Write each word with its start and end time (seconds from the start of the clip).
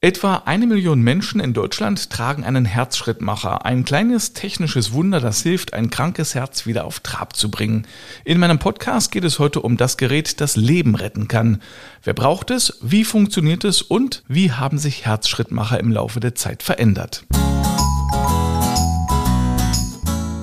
Etwa 0.00 0.42
eine 0.44 0.68
Million 0.68 1.02
Menschen 1.02 1.40
in 1.40 1.54
Deutschland 1.54 2.10
tragen 2.10 2.44
einen 2.44 2.64
Herzschrittmacher, 2.64 3.64
ein 3.64 3.84
kleines 3.84 4.32
technisches 4.32 4.92
Wunder, 4.92 5.18
das 5.18 5.42
hilft, 5.42 5.74
ein 5.74 5.90
krankes 5.90 6.36
Herz 6.36 6.66
wieder 6.66 6.84
auf 6.84 7.00
Trab 7.00 7.34
zu 7.34 7.50
bringen. 7.50 7.84
In 8.24 8.38
meinem 8.38 8.60
Podcast 8.60 9.10
geht 9.10 9.24
es 9.24 9.40
heute 9.40 9.60
um 9.60 9.76
das 9.76 9.96
Gerät, 9.96 10.40
das 10.40 10.54
Leben 10.54 10.94
retten 10.94 11.26
kann. 11.26 11.60
Wer 12.04 12.14
braucht 12.14 12.52
es? 12.52 12.78
Wie 12.80 13.02
funktioniert 13.02 13.64
es? 13.64 13.82
Und 13.82 14.22
wie 14.28 14.52
haben 14.52 14.78
sich 14.78 15.04
Herzschrittmacher 15.04 15.80
im 15.80 15.90
Laufe 15.90 16.20
der 16.20 16.36
Zeit 16.36 16.62
verändert? 16.62 17.26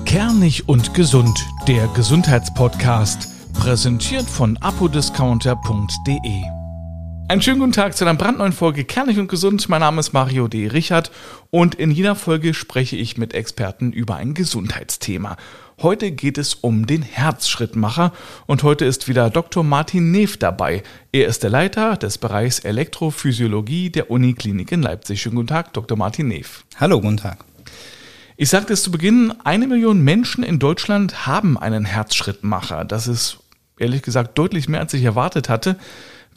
Kernig 0.04 0.68
und 0.68 0.92
gesund, 0.92 1.46
der 1.66 1.86
Gesundheitspodcast, 1.94 3.54
präsentiert 3.54 4.28
von 4.28 4.58
apodiscounter.de. 4.58 6.55
Einen 7.28 7.42
schönen 7.42 7.58
guten 7.58 7.72
Tag 7.72 7.96
zu 7.96 8.04
einer 8.04 8.16
brandneuen 8.16 8.52
Folge 8.52 8.84
Kernig 8.84 9.18
und 9.18 9.26
Gesund. 9.26 9.68
Mein 9.68 9.80
Name 9.80 9.98
ist 9.98 10.12
Mario 10.12 10.46
D. 10.46 10.68
Richard 10.68 11.10
und 11.50 11.74
in 11.74 11.90
jeder 11.90 12.14
Folge 12.14 12.54
spreche 12.54 12.94
ich 12.94 13.18
mit 13.18 13.34
Experten 13.34 13.90
über 13.90 14.14
ein 14.14 14.32
Gesundheitsthema. 14.32 15.36
Heute 15.82 16.12
geht 16.12 16.38
es 16.38 16.54
um 16.54 16.86
den 16.86 17.02
Herzschrittmacher 17.02 18.12
und 18.46 18.62
heute 18.62 18.84
ist 18.84 19.08
wieder 19.08 19.28
Dr. 19.28 19.64
Martin 19.64 20.12
Neff 20.12 20.36
dabei. 20.36 20.84
Er 21.10 21.26
ist 21.26 21.42
der 21.42 21.50
Leiter 21.50 21.96
des 21.96 22.16
Bereichs 22.18 22.60
Elektrophysiologie 22.60 23.90
der 23.90 24.08
Uniklinik 24.08 24.70
in 24.70 24.82
Leipzig. 24.82 25.20
Schönen 25.20 25.34
guten 25.34 25.48
Tag, 25.48 25.72
Dr. 25.72 25.98
Martin 25.98 26.28
Neff. 26.28 26.64
Hallo, 26.78 27.00
guten 27.00 27.16
Tag. 27.16 27.44
Ich 28.36 28.50
sagte 28.50 28.72
es 28.72 28.84
zu 28.84 28.92
Beginn, 28.92 29.34
eine 29.42 29.66
Million 29.66 30.00
Menschen 30.00 30.44
in 30.44 30.60
Deutschland 30.60 31.26
haben 31.26 31.58
einen 31.58 31.86
Herzschrittmacher. 31.86 32.84
Das 32.84 33.08
ist 33.08 33.38
ehrlich 33.80 34.02
gesagt 34.02 34.38
deutlich 34.38 34.68
mehr, 34.68 34.78
als 34.78 34.94
ich 34.94 35.02
erwartet 35.02 35.48
hatte. 35.48 35.76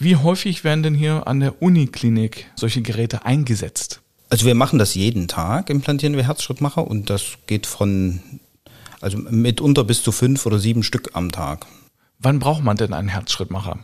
Wie 0.01 0.15
häufig 0.15 0.63
werden 0.63 0.81
denn 0.81 0.95
hier 0.95 1.27
an 1.27 1.41
der 1.41 1.61
Uniklinik 1.61 2.45
solche 2.55 2.81
Geräte 2.81 3.25
eingesetzt? 3.25 3.99
Also 4.29 4.45
wir 4.45 4.55
machen 4.55 4.79
das 4.79 4.95
jeden 4.95 5.27
Tag, 5.27 5.69
implantieren 5.69 6.15
wir 6.15 6.25
Herzschrittmacher 6.25 6.87
und 6.87 7.09
das 7.09 7.33
geht 7.47 7.65
von, 7.65 8.21
also 9.01 9.17
mitunter 9.17 9.83
bis 9.83 10.01
zu 10.01 10.13
fünf 10.13 10.45
oder 10.45 10.57
sieben 10.57 10.83
Stück 10.83 11.09
am 11.15 11.33
Tag. 11.33 11.65
Wann 12.17 12.39
braucht 12.39 12.63
man 12.63 12.77
denn 12.77 12.93
einen 12.93 13.09
Herzschrittmacher? 13.09 13.79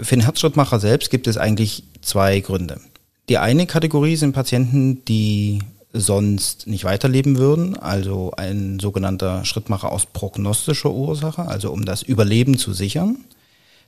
Für 0.00 0.16
den 0.16 0.24
Herzschrittmacher 0.24 0.80
selbst 0.80 1.08
gibt 1.08 1.28
es 1.28 1.38
eigentlich 1.38 1.84
zwei 2.00 2.40
Gründe. 2.40 2.80
Die 3.28 3.38
eine 3.38 3.66
Kategorie 3.66 4.16
sind 4.16 4.32
Patienten, 4.32 5.04
die 5.04 5.60
sonst 5.92 6.66
nicht 6.66 6.82
weiterleben 6.82 7.36
würden, 7.36 7.76
also 7.76 8.32
ein 8.36 8.80
sogenannter 8.80 9.44
Schrittmacher 9.44 9.92
aus 9.92 10.06
prognostischer 10.06 10.90
Ursache, 10.90 11.46
also 11.46 11.70
um 11.70 11.84
das 11.84 12.02
Überleben 12.02 12.58
zu 12.58 12.72
sichern. 12.72 13.18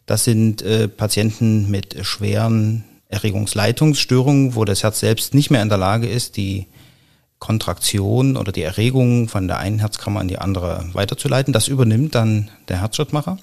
Das 0.06 0.24
sind 0.24 0.62
äh, 0.62 0.88
Patienten 0.88 1.70
mit 1.70 2.04
schweren 2.04 2.84
Erregungsleitungsstörungen, 3.08 4.54
wo 4.54 4.64
das 4.64 4.82
Herz 4.82 5.00
selbst 5.00 5.34
nicht 5.34 5.50
mehr 5.50 5.62
in 5.62 5.68
der 5.68 5.78
Lage 5.78 6.08
ist, 6.08 6.36
die 6.36 6.66
Kontraktion 7.38 8.36
oder 8.36 8.52
die 8.52 8.62
Erregung 8.62 9.28
von 9.28 9.48
der 9.48 9.58
einen 9.58 9.80
Herzkammer 9.80 10.20
in 10.20 10.28
die 10.28 10.38
andere 10.38 10.84
weiterzuleiten. 10.92 11.52
Das 11.52 11.68
übernimmt 11.68 12.14
dann 12.14 12.50
der 12.68 12.80
Herzschrittmacher. 12.80 13.38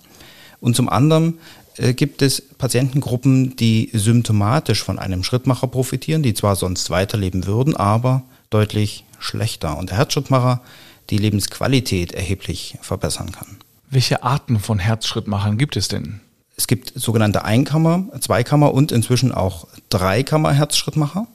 Und 0.62 0.76
zum 0.76 0.90
anderen 0.90 1.38
äh, 1.78 1.94
gibt 1.94 2.22
es 2.22 2.42
Patientengruppen, 2.42 3.56
die 3.56 3.90
symptomatisch 3.94 4.84
von 4.84 5.00
einem 5.00 5.24
Schrittmacher 5.24 5.68
profitieren, 5.68 6.24
die 6.24 6.34
zwar 6.34 6.56
sonst 6.56 6.90
weiterleben 6.90 7.46
würden, 7.46 7.76
aber 7.76 8.24
deutlich 8.50 9.06
schlechter. 9.20 9.78
Und 9.78 9.90
der 9.90 9.98
Herzschrittmacher 9.98 10.62
die 11.10 11.18
Lebensqualität 11.18 12.12
erheblich 12.14 12.78
verbessern 12.82 13.32
kann. 13.32 13.58
Welche 13.90 14.24
Arten 14.24 14.60
von 14.60 14.80
Herzschrittmachern 14.80 15.58
gibt 15.58 15.76
es 15.76 15.88
denn? 15.88 16.22
Es 16.60 16.68
gibt 16.68 16.92
sogenannte 16.94 17.46
Einkammer, 17.46 18.04
Zweikammer 18.20 18.74
und 18.74 18.92
inzwischen 18.92 19.32
auch 19.32 19.66
Dreikammer-Herzschrittmacher. 19.88 21.26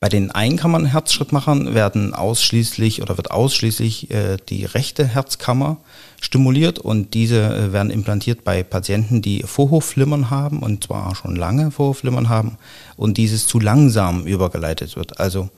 Bei 0.00 0.08
den 0.08 0.32
Einkammern-Herzschrittmachern 0.32 1.72
werden 1.72 2.14
ausschließlich 2.14 3.00
oder 3.00 3.16
wird 3.16 3.30
ausschließlich 3.30 4.10
äh, 4.10 4.38
die 4.48 4.64
rechte 4.64 5.06
Herzkammer 5.06 5.76
stimuliert 6.20 6.80
und 6.80 7.14
diese 7.14 7.42
äh, 7.42 7.72
werden 7.72 7.92
implantiert 7.92 8.42
bei 8.42 8.64
Patienten, 8.64 9.22
die 9.22 9.44
Vorhofflimmern 9.44 10.30
haben 10.30 10.58
und 10.64 10.82
zwar 10.82 11.14
schon 11.14 11.36
lange 11.36 11.70
Vorhofflimmern 11.70 12.28
haben 12.28 12.58
und 12.96 13.18
dieses 13.18 13.46
zu 13.46 13.60
langsam 13.60 14.26
übergeleitet 14.26 14.96
wird. 14.96 15.20
Also 15.20 15.48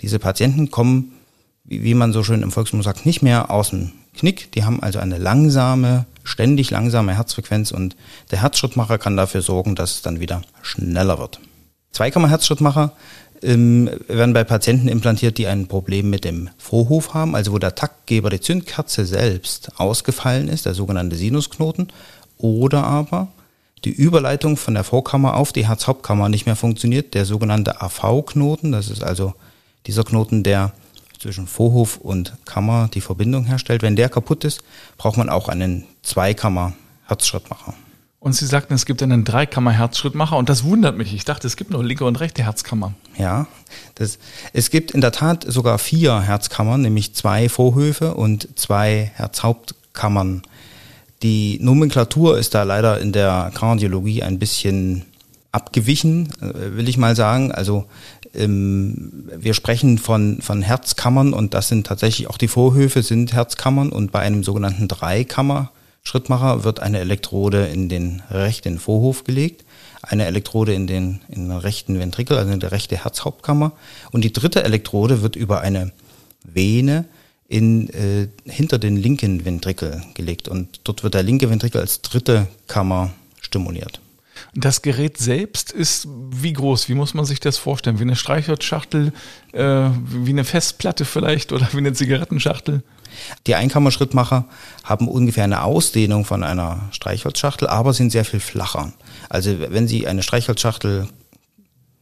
diese 0.00 0.18
Patienten 0.18 0.72
kommen, 0.72 1.12
wie, 1.62 1.84
wie 1.84 1.94
man 1.94 2.12
so 2.12 2.24
schön 2.24 2.42
im 2.42 2.50
Volksmund 2.50 2.82
sagt, 2.82 3.06
nicht 3.06 3.22
mehr 3.22 3.48
aus 3.48 3.70
dem 3.70 3.92
Knick. 4.16 4.52
Die 4.52 4.64
haben 4.64 4.82
also 4.82 4.98
eine 4.98 5.18
langsame, 5.18 6.06
ständig 6.24 6.70
langsame 6.70 7.16
Herzfrequenz 7.16 7.70
und 7.70 7.96
der 8.30 8.42
Herzschrittmacher 8.42 8.98
kann 8.98 9.16
dafür 9.16 9.42
sorgen, 9.42 9.74
dass 9.74 9.92
es 9.92 10.02
dann 10.02 10.20
wieder 10.20 10.42
schneller 10.62 11.18
wird. 11.18 11.40
Zweikammer-Herzschrittmacher 11.92 12.92
ähm, 13.42 13.90
werden 14.08 14.34
bei 14.34 14.44
Patienten 14.44 14.88
implantiert, 14.88 15.38
die 15.38 15.46
ein 15.46 15.66
Problem 15.66 16.10
mit 16.10 16.24
dem 16.24 16.50
Vorhof 16.58 17.14
haben, 17.14 17.34
also 17.34 17.52
wo 17.52 17.58
der 17.58 17.74
Taktgeber, 17.74 18.30
die 18.30 18.40
Zündkerze 18.40 19.06
selbst 19.06 19.72
ausgefallen 19.78 20.48
ist, 20.48 20.66
der 20.66 20.74
sogenannte 20.74 21.16
Sinusknoten, 21.16 21.92
oder 22.38 22.84
aber 22.84 23.28
die 23.84 23.90
Überleitung 23.90 24.56
von 24.56 24.74
der 24.74 24.84
Vorkammer 24.84 25.36
auf 25.36 25.52
die 25.52 25.68
Herzhauptkammer 25.68 26.28
nicht 26.28 26.46
mehr 26.46 26.56
funktioniert, 26.56 27.14
der 27.14 27.24
sogenannte 27.24 27.80
AV-Knoten, 27.80 28.72
das 28.72 28.88
ist 28.90 29.02
also 29.02 29.34
dieser 29.86 30.04
Knoten, 30.04 30.42
der 30.42 30.72
zwischen 31.26 31.48
Vorhof 31.48 31.96
und 31.96 32.34
Kammer 32.44 32.88
die 32.94 33.00
Verbindung 33.00 33.46
herstellt. 33.46 33.82
Wenn 33.82 33.96
der 33.96 34.08
kaputt 34.08 34.44
ist, 34.44 34.62
braucht 34.96 35.16
man 35.16 35.28
auch 35.28 35.48
einen 35.48 35.84
Zweikammer-Herzschrittmacher. 36.04 37.74
Und 38.20 38.34
Sie 38.34 38.46
sagten, 38.46 38.74
es 38.74 38.86
gibt 38.86 39.02
einen 39.02 39.24
Dreikammer-Herzschrittmacher 39.24 40.36
und 40.36 40.48
das 40.48 40.62
wundert 40.62 40.96
mich. 40.96 41.12
Ich 41.14 41.24
dachte, 41.24 41.48
es 41.48 41.56
gibt 41.56 41.72
noch 41.72 41.82
linke 41.82 42.04
und 42.04 42.20
rechte 42.20 42.44
Herzkammer. 42.44 42.94
Ja, 43.18 43.48
das, 43.96 44.20
es 44.52 44.70
gibt 44.70 44.92
in 44.92 45.00
der 45.00 45.10
Tat 45.10 45.44
sogar 45.48 45.78
vier 45.78 46.20
Herzkammern, 46.20 46.82
nämlich 46.82 47.12
zwei 47.14 47.48
Vorhöfe 47.48 48.14
und 48.14 48.48
zwei 48.56 49.10
Herzhauptkammern. 49.16 50.42
Die 51.24 51.58
Nomenklatur 51.60 52.38
ist 52.38 52.54
da 52.54 52.62
leider 52.62 53.00
in 53.00 53.12
der 53.12 53.50
Kardiologie 53.52 54.22
ein 54.22 54.38
bisschen 54.38 55.06
abgewichen, 55.56 56.28
äh, 56.40 56.76
will 56.76 56.88
ich 56.88 56.98
mal 56.98 57.16
sagen. 57.16 57.50
Also 57.50 57.86
ähm, 58.36 59.28
wir 59.36 59.54
sprechen 59.54 59.98
von, 59.98 60.40
von 60.40 60.62
Herzkammern 60.62 61.32
und 61.32 61.54
das 61.54 61.68
sind 61.68 61.86
tatsächlich 61.86 62.28
auch 62.28 62.38
die 62.38 62.48
Vorhöfe 62.48 63.02
sind 63.02 63.32
Herzkammern 63.32 63.90
und 63.90 64.12
bei 64.12 64.20
einem 64.20 64.44
sogenannten 64.44 64.88
Dreikammer 64.88 65.70
Schrittmacher 66.02 66.62
wird 66.62 66.78
eine 66.78 67.00
Elektrode 67.00 67.66
in 67.66 67.88
den 67.88 68.22
rechten 68.30 68.78
Vorhof 68.78 69.24
gelegt, 69.24 69.64
eine 70.02 70.26
Elektrode 70.26 70.72
in 70.72 70.86
den, 70.86 71.20
in 71.28 71.48
den 71.48 71.58
rechten 71.58 71.98
Ventrikel, 71.98 72.38
also 72.38 72.52
in 72.52 72.60
der 72.60 72.70
rechte 72.70 73.02
Herzhauptkammer 73.02 73.72
und 74.12 74.22
die 74.22 74.32
dritte 74.32 74.62
Elektrode 74.62 75.22
wird 75.22 75.34
über 75.34 75.62
eine 75.62 75.92
Vene 76.44 77.06
in, 77.48 77.90
äh, 77.90 78.28
hinter 78.44 78.78
den 78.78 78.96
linken 78.96 79.44
Ventrikel 79.44 80.02
gelegt 80.14 80.48
und 80.48 80.80
dort 80.84 81.02
wird 81.02 81.14
der 81.14 81.22
linke 81.22 81.50
Ventrikel 81.50 81.80
als 81.80 82.02
dritte 82.02 82.46
Kammer 82.66 83.10
stimuliert. 83.40 84.00
Das 84.58 84.80
Gerät 84.80 85.18
selbst 85.18 85.70
ist 85.70 86.08
wie 86.30 86.54
groß? 86.54 86.88
Wie 86.88 86.94
muss 86.94 87.12
man 87.12 87.26
sich 87.26 87.40
das 87.40 87.58
vorstellen? 87.58 87.98
Wie 87.98 88.04
eine 88.04 88.16
Streichholzschachtel, 88.16 89.12
äh, 89.52 89.60
wie 89.60 90.30
eine 90.30 90.44
Festplatte 90.44 91.04
vielleicht 91.04 91.52
oder 91.52 91.68
wie 91.72 91.78
eine 91.78 91.92
Zigarettenschachtel? 91.92 92.82
Die 93.46 93.54
Einkammerschrittmacher 93.54 94.46
haben 94.82 95.08
ungefähr 95.08 95.44
eine 95.44 95.62
Ausdehnung 95.62 96.24
von 96.24 96.42
einer 96.42 96.88
Streichholzschachtel, 96.90 97.68
aber 97.68 97.92
sind 97.92 98.10
sehr 98.10 98.24
viel 98.24 98.40
flacher. 98.40 98.94
Also 99.28 99.56
wenn 99.58 99.88
Sie 99.88 100.06
eine 100.06 100.22
Streichholzschachtel 100.22 101.08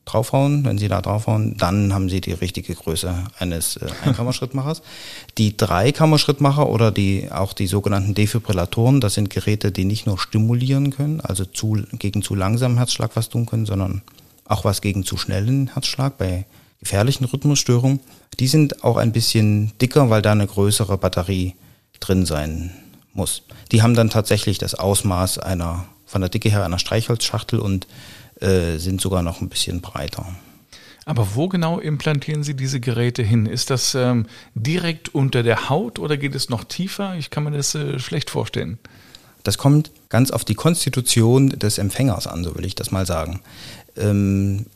draufhauen, 0.05 0.65
wenn 0.65 0.79
Sie 0.79 0.89
da 0.89 1.01
draufhauen, 1.01 1.57
dann 1.57 1.95
haben 1.95 2.09
Sie 2.09 2.21
die 2.21 2.33
richtige 2.33 2.75
Größe 2.75 3.15
eines 3.39 3.77
äh, 3.77 3.87
Einkammerschrittmachers. 4.05 4.83
die 5.39 5.57
Dreikammerschrittmacher 5.57 6.69
oder 6.69 6.91
die 6.91 7.31
auch 7.31 7.53
die 7.53 7.67
sogenannten 7.67 8.15
Defibrillatoren, 8.15 9.01
das 9.01 9.15
sind 9.15 9.31
Geräte, 9.31 9.73
die 9.73 9.85
nicht 9.85 10.07
nur 10.07 10.19
stimulieren 10.19 10.91
können, 10.91 11.21
also 11.21 11.45
zu, 11.45 11.79
gegen 11.93 12.23
zu 12.23 12.35
langsamen 12.35 12.77
Herzschlag 12.77 13.13
was 13.15 13.29
tun 13.29 13.47
können, 13.47 13.67
sondern 13.67 14.03
auch 14.45 14.65
was 14.65 14.81
gegen 14.81 15.05
zu 15.05 15.17
schnellen 15.17 15.73
Herzschlag 15.73 16.19
bei 16.19 16.45
gefährlichen 16.81 17.25
Rhythmusstörungen. 17.25 18.01
Die 18.39 18.49
sind 18.49 18.85
auch 18.85 18.99
ein 18.99 19.13
bisschen 19.13 19.73
dicker, 19.81 20.11
weil 20.11 20.23
da 20.23 20.33
eine 20.33 20.47
größere 20.47 20.99
Batterie 20.99 21.55
drin 22.01 22.27
sein 22.27 22.73
muss. 23.15 23.43
Die 23.73 23.83
haben 23.83 23.95
dann 23.95 24.11
tatsächlich 24.11 24.59
das 24.59 24.75
Ausmaß 24.75 25.39
einer 25.39 25.87
von 26.05 26.21
der 26.21 26.29
Dicke 26.31 26.51
her 26.51 26.65
einer 26.65 26.79
Streichholzschachtel 26.79 27.59
und 27.59 27.87
äh, 28.45 28.79
sind 28.79 29.01
sogar 29.01 29.23
noch 29.23 29.41
ein 29.41 29.49
bisschen 29.49 29.81
breiter. 29.81 30.27
Aber 31.07 31.35
wo 31.35 31.49
genau 31.49 31.79
implantieren 31.79 32.43
Sie 32.43 32.55
diese 32.55 32.81
Geräte 32.81 33.23
hin? 33.23 33.47
Ist 33.47 33.71
das 33.71 33.95
ähm, 33.95 34.27
direkt 34.55 35.15
unter 35.15 35.43
der 35.43 35.69
Haut 35.69 35.99
oder 35.99 36.17
geht 36.17 36.35
es 36.35 36.49
noch 36.49 36.65
tiefer? 36.65 37.15
Ich 37.17 37.31
kann 37.31 37.45
mir 37.45 37.51
das 37.51 37.75
äh, 37.75 37.99
schlecht 37.99 38.31
vorstellen. 38.31 38.79
Das 39.43 39.59
kommt 39.59 39.91
ganz 40.09 40.31
auf 40.31 40.45
die 40.45 40.55
Konstitution 40.55 41.51
des 41.51 41.77
Empfängers 41.79 42.27
an, 42.27 42.45
so 42.45 42.57
will 42.57 42.65
ich 42.65 42.75
das 42.75 42.91
mal 42.91 43.05
sagen. 43.05 43.41
Ähm, 43.97 44.67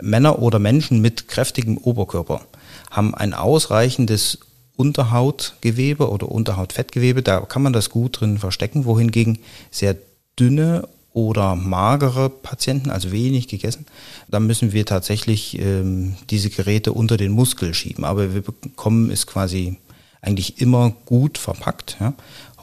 Männer 0.00 0.40
oder 0.40 0.58
Menschen 0.58 1.00
mit 1.00 1.28
kräftigem 1.28 1.78
Oberkörper 1.78 2.42
haben 2.90 3.14
ein 3.14 3.32
ausreichendes 3.32 4.38
Unterhautgewebe 4.76 6.08
oder 6.08 6.30
Unterhautfettgewebe, 6.30 7.22
da 7.22 7.40
kann 7.40 7.62
man 7.62 7.72
das 7.72 7.90
gut 7.90 8.20
drin 8.20 8.38
verstecken, 8.38 8.84
wohingegen 8.84 9.38
sehr 9.70 9.96
dünne 10.38 10.86
oder 11.18 11.56
magere 11.56 12.30
Patienten, 12.30 12.90
also 12.90 13.10
wenig 13.10 13.48
gegessen, 13.48 13.86
dann 14.28 14.46
müssen 14.46 14.72
wir 14.72 14.86
tatsächlich 14.86 15.58
ähm, 15.58 16.14
diese 16.30 16.48
Geräte 16.48 16.92
unter 16.92 17.16
den 17.16 17.32
Muskel 17.32 17.74
schieben. 17.74 18.04
Aber 18.04 18.34
wir 18.34 18.42
bekommen 18.42 19.10
es 19.10 19.26
quasi 19.26 19.78
eigentlich 20.22 20.60
immer 20.60 20.90
gut 21.06 21.36
verpackt. 21.36 21.96
Ja. 21.98 22.14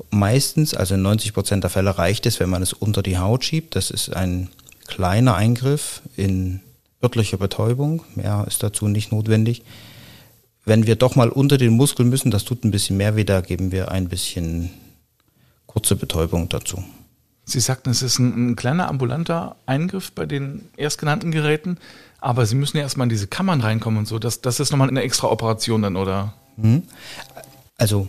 Meistens, 0.09 0.73
also 0.73 0.95
in 0.95 1.01
90 1.01 1.33
Prozent 1.33 1.63
der 1.65 1.69
Fälle 1.69 1.97
reicht 1.97 2.25
es, 2.27 2.39
wenn 2.39 2.49
man 2.49 2.61
es 2.61 2.71
unter 2.71 3.03
die 3.03 3.17
Haut 3.17 3.43
schiebt. 3.43 3.75
Das 3.75 3.91
ist 3.91 4.15
ein 4.15 4.47
kleiner 4.87 5.35
Eingriff 5.35 6.01
in 6.15 6.61
örtlicher 7.03 7.37
Betäubung. 7.37 8.03
Mehr 8.15 8.45
ist 8.47 8.63
dazu 8.63 8.87
nicht 8.87 9.11
notwendig. 9.11 9.63
Wenn 10.63 10.87
wir 10.87 10.95
doch 10.95 11.17
mal 11.17 11.29
unter 11.29 11.57
den 11.57 11.73
Muskel 11.73 12.05
müssen, 12.05 12.31
das 12.31 12.45
tut 12.45 12.63
ein 12.63 12.71
bisschen 12.71 12.95
mehr 12.95 13.17
weh, 13.17 13.25
da 13.25 13.41
geben 13.41 13.73
wir 13.73 13.91
ein 13.91 14.07
bisschen 14.07 14.69
kurze 15.67 15.97
Betäubung 15.97 16.47
dazu. 16.47 16.81
Sie 17.45 17.59
sagten, 17.59 17.91
es 17.91 18.01
ist 18.01 18.19
ein, 18.19 18.51
ein, 18.51 18.55
kleiner 18.55 18.89
ambulanter 18.89 19.55
Eingriff 19.65 20.11
bei 20.11 20.25
den 20.25 20.67
erstgenannten 20.77 21.31
Geräten, 21.31 21.77
aber 22.19 22.45
Sie 22.45 22.55
müssen 22.55 22.77
ja 22.77 22.83
erstmal 22.83 23.05
in 23.05 23.09
diese 23.09 23.27
Kammern 23.27 23.61
reinkommen 23.61 23.99
und 23.99 24.07
so. 24.07 24.17
Das, 24.19 24.41
das 24.41 24.59
ist 24.59 24.71
nochmal 24.71 24.89
eine 24.89 25.01
extra 25.01 25.27
Operation 25.27 25.83
dann, 25.83 25.95
oder? 25.95 26.33
Mhm. 26.57 26.83
Also 27.77 28.07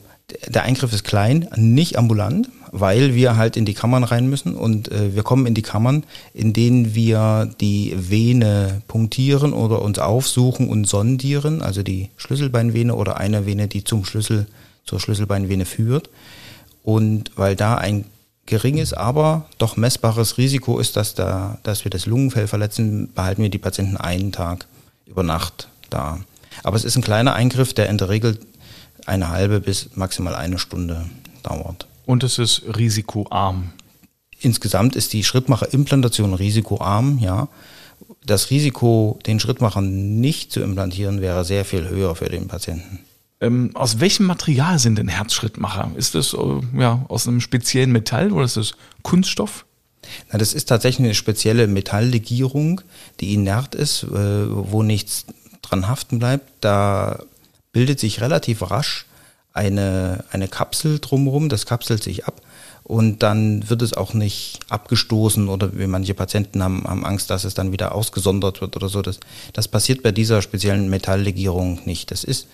der 0.48 0.64
Eingriff 0.64 0.92
ist 0.92 1.04
klein, 1.04 1.48
nicht 1.54 1.96
ambulant, 1.96 2.48
weil 2.72 3.14
wir 3.14 3.36
halt 3.36 3.56
in 3.56 3.64
die 3.64 3.74
Kammern 3.74 4.02
rein 4.02 4.28
müssen 4.28 4.56
und 4.56 4.90
äh, 4.90 5.14
wir 5.14 5.22
kommen 5.22 5.46
in 5.46 5.54
die 5.54 5.62
Kammern, 5.62 6.02
in 6.34 6.52
denen 6.52 6.94
wir 6.94 7.48
die 7.60 7.94
Vene 7.96 8.82
punktieren 8.88 9.52
oder 9.52 9.82
uns 9.82 9.98
aufsuchen 9.98 10.68
und 10.68 10.86
sondieren, 10.88 11.62
also 11.62 11.82
die 11.82 12.10
Schlüsselbeinvene 12.16 12.94
oder 12.94 13.18
eine 13.18 13.46
Vene, 13.46 13.68
die 13.68 13.84
zum 13.84 14.04
Schlüssel, 14.04 14.46
zur 14.84 14.98
Schlüsselbeinvene 14.98 15.64
führt. 15.64 16.10
Und 16.82 17.32
weil 17.36 17.54
da 17.54 17.76
ein 17.76 18.04
geringes, 18.46 18.92
aber 18.92 19.46
doch 19.58 19.76
messbares 19.76 20.38
Risiko 20.38 20.78
ist, 20.78 20.96
dass, 20.96 21.14
da, 21.14 21.58
dass 21.62 21.84
wir 21.84 21.90
das 21.90 22.06
Lungenfell 22.06 22.46
verletzen, 22.46 23.12
behalten 23.12 23.42
wir 23.42 23.50
die 23.50 23.58
Patienten 23.58 23.96
einen 23.96 24.32
Tag 24.32 24.66
über 25.06 25.22
Nacht 25.22 25.68
da. 25.90 26.20
Aber 26.62 26.76
es 26.76 26.84
ist 26.84 26.96
ein 26.96 27.02
kleiner 27.02 27.34
Eingriff, 27.34 27.74
der 27.74 27.88
in 27.88 27.98
der 27.98 28.08
Regel 28.08 28.38
eine 29.04 29.28
halbe 29.28 29.60
bis 29.60 29.96
maximal 29.96 30.34
eine 30.34 30.58
Stunde 30.58 31.06
dauert. 31.42 31.86
Und 32.06 32.22
es 32.22 32.38
ist 32.38 32.62
risikoarm. 32.76 33.72
Insgesamt 34.40 34.96
ist 34.96 35.12
die 35.12 35.24
Schrittmacherimplantation 35.24 36.34
risikoarm, 36.34 37.18
ja. 37.18 37.48
Das 38.24 38.50
Risiko, 38.50 39.18
den 39.26 39.40
Schrittmacher 39.40 39.80
nicht 39.80 40.52
zu 40.52 40.60
implantieren, 40.60 41.20
wäre 41.20 41.44
sehr 41.44 41.64
viel 41.64 41.88
höher 41.88 42.14
für 42.14 42.28
den 42.28 42.48
Patienten. 42.48 43.00
Ähm, 43.40 43.70
aus 43.74 44.00
welchem 44.00 44.26
Material 44.26 44.78
sind 44.78 44.96
denn 44.96 45.08
Herzschrittmacher? 45.08 45.90
Ist 45.96 46.14
das 46.14 46.32
äh, 46.32 46.78
ja, 46.78 47.04
aus 47.08 47.28
einem 47.28 47.40
speziellen 47.40 47.92
Metall 47.92 48.32
oder 48.32 48.44
ist 48.44 48.56
das 48.56 48.72
Kunststoff? 49.02 49.66
Na, 50.30 50.38
das 50.38 50.54
ist 50.54 50.66
tatsächlich 50.66 51.04
eine 51.04 51.14
spezielle 51.14 51.66
Metalllegierung, 51.66 52.80
die 53.20 53.34
inert 53.34 53.74
ist, 53.74 54.04
äh, 54.04 54.08
wo 54.08 54.82
nichts 54.82 55.26
dran 55.62 55.88
haften 55.88 56.18
bleibt. 56.18 56.50
Da 56.60 57.18
bildet 57.72 58.00
sich 58.00 58.20
relativ 58.20 58.70
rasch 58.70 59.06
eine, 59.52 60.24
eine 60.30 60.48
Kapsel 60.48 60.98
drumherum, 60.98 61.48
das 61.48 61.66
kapselt 61.66 62.02
sich 62.02 62.26
ab 62.26 62.40
und 62.86 63.24
dann 63.24 63.68
wird 63.68 63.82
es 63.82 63.94
auch 63.94 64.14
nicht 64.14 64.60
abgestoßen 64.68 65.48
oder 65.48 65.76
wie 65.76 65.88
manche 65.88 66.14
Patienten 66.14 66.62
haben, 66.62 66.84
haben 66.84 67.04
Angst, 67.04 67.30
dass 67.30 67.42
es 67.42 67.54
dann 67.54 67.72
wieder 67.72 67.92
ausgesondert 67.92 68.60
wird 68.60 68.76
oder 68.76 68.88
so. 68.88 69.02
Das, 69.02 69.18
das 69.52 69.66
passiert 69.66 70.04
bei 70.04 70.12
dieser 70.12 70.40
speziellen 70.40 70.88
Metalllegierung 70.88 71.80
nicht. 71.84 72.12
Das 72.12 72.22
ist, 72.22 72.46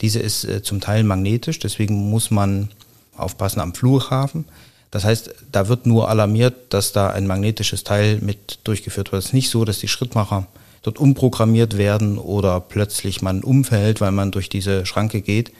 diese 0.00 0.18
ist 0.18 0.44
äh, 0.44 0.62
zum 0.62 0.80
Teil 0.80 1.04
magnetisch, 1.04 1.58
deswegen 1.58 2.10
muss 2.10 2.30
man 2.30 2.70
aufpassen 3.16 3.60
am 3.60 3.74
Flughafen. 3.74 4.46
Das 4.90 5.04
heißt, 5.04 5.30
da 5.52 5.68
wird 5.68 5.86
nur 5.86 6.08
alarmiert, 6.08 6.72
dass 6.72 6.92
da 6.92 7.10
ein 7.10 7.26
magnetisches 7.26 7.84
Teil 7.84 8.18
mit 8.20 8.60
durchgeführt 8.64 9.12
wird. 9.12 9.20
Es 9.20 9.26
ist 9.26 9.34
nicht 9.34 9.50
so, 9.50 9.64
dass 9.64 9.78
die 9.78 9.88
Schrittmacher 9.88 10.46
dort 10.82 10.98
umprogrammiert 10.98 11.76
werden 11.76 12.18
oder 12.18 12.60
plötzlich 12.60 13.22
man 13.22 13.44
umfällt, 13.44 14.00
weil 14.00 14.12
man 14.12 14.30
durch 14.30 14.48
diese 14.48 14.86
Schranke 14.86 15.20
geht. 15.20 15.52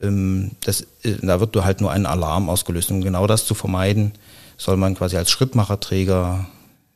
Ähm, 0.00 0.52
das, 0.64 0.82
äh, 1.02 1.16
da 1.22 1.40
wird 1.40 1.56
halt 1.56 1.80
nur 1.80 1.90
ein 1.90 2.06
Alarm 2.06 2.48
ausgelöst. 2.48 2.90
Um 2.90 3.02
genau 3.02 3.26
das 3.26 3.46
zu 3.46 3.54
vermeiden, 3.54 4.12
soll 4.56 4.76
man 4.76 4.94
quasi 4.94 5.16
als 5.16 5.30
Schrittmacherträger 5.30 6.46